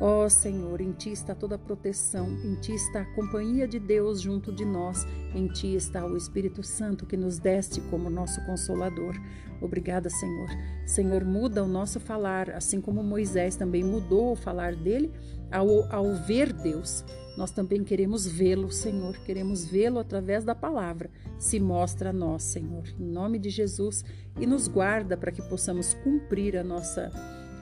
[0.00, 3.78] Ó oh, Senhor, em Ti está toda a proteção, em Ti está a companhia de
[3.78, 8.44] Deus junto de nós, em Ti está o Espírito Santo que nos deste como nosso
[8.46, 9.14] consolador.
[9.60, 10.48] Obrigada, Senhor.
[10.86, 15.12] Senhor, muda o nosso falar, assim como Moisés também mudou o falar dele
[15.52, 17.04] ao, ao ver Deus.
[17.36, 21.10] Nós também queremos vê-lo, Senhor, queremos vê-lo através da palavra.
[21.38, 24.04] Se mostra a nós, Senhor, em nome de Jesus,
[24.38, 27.10] e nos guarda para que possamos cumprir a nossa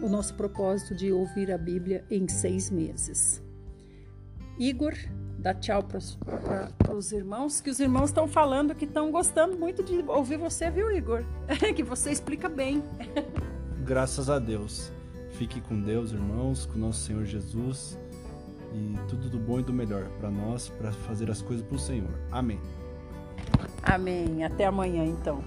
[0.02, 3.42] o nosso propósito de ouvir a Bíblia em seis meses.
[4.58, 4.94] Igor,
[5.38, 10.02] dá tchau para os irmãos, que os irmãos estão falando que estão gostando muito de
[10.08, 11.22] ouvir você, viu, Igor?
[11.76, 12.82] que você explica bem.
[13.84, 14.90] Graças a Deus.
[15.32, 17.98] Fique com Deus, irmãos, com nosso Senhor Jesus
[18.72, 21.78] e tudo do bom e do melhor para nós, para fazer as coisas para o
[21.78, 22.10] Senhor.
[22.30, 22.60] Amém.
[23.82, 24.44] Amém.
[24.44, 25.42] Até amanhã, então.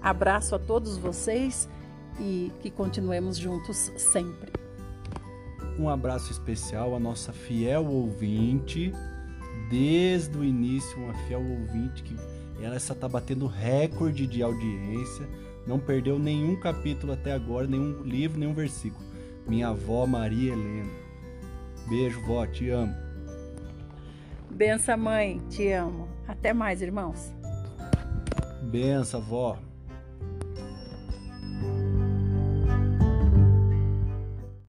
[0.00, 1.68] Abraço a todos vocês
[2.20, 4.52] e que continuemos juntos sempre.
[5.78, 8.92] Um abraço especial à nossa fiel ouvinte,
[9.70, 12.16] desde o início, uma fiel ouvinte que
[12.60, 15.28] ela está batendo recorde de audiência,
[15.66, 19.04] não perdeu nenhum capítulo até agora, nenhum livro, nenhum versículo.
[19.46, 21.07] Minha avó Maria Helena.
[21.88, 22.94] Beijo, vó, te amo.
[24.50, 26.08] Benção, mãe, te amo.
[26.26, 27.32] Até mais, irmãos.
[28.62, 29.58] Benção, vó.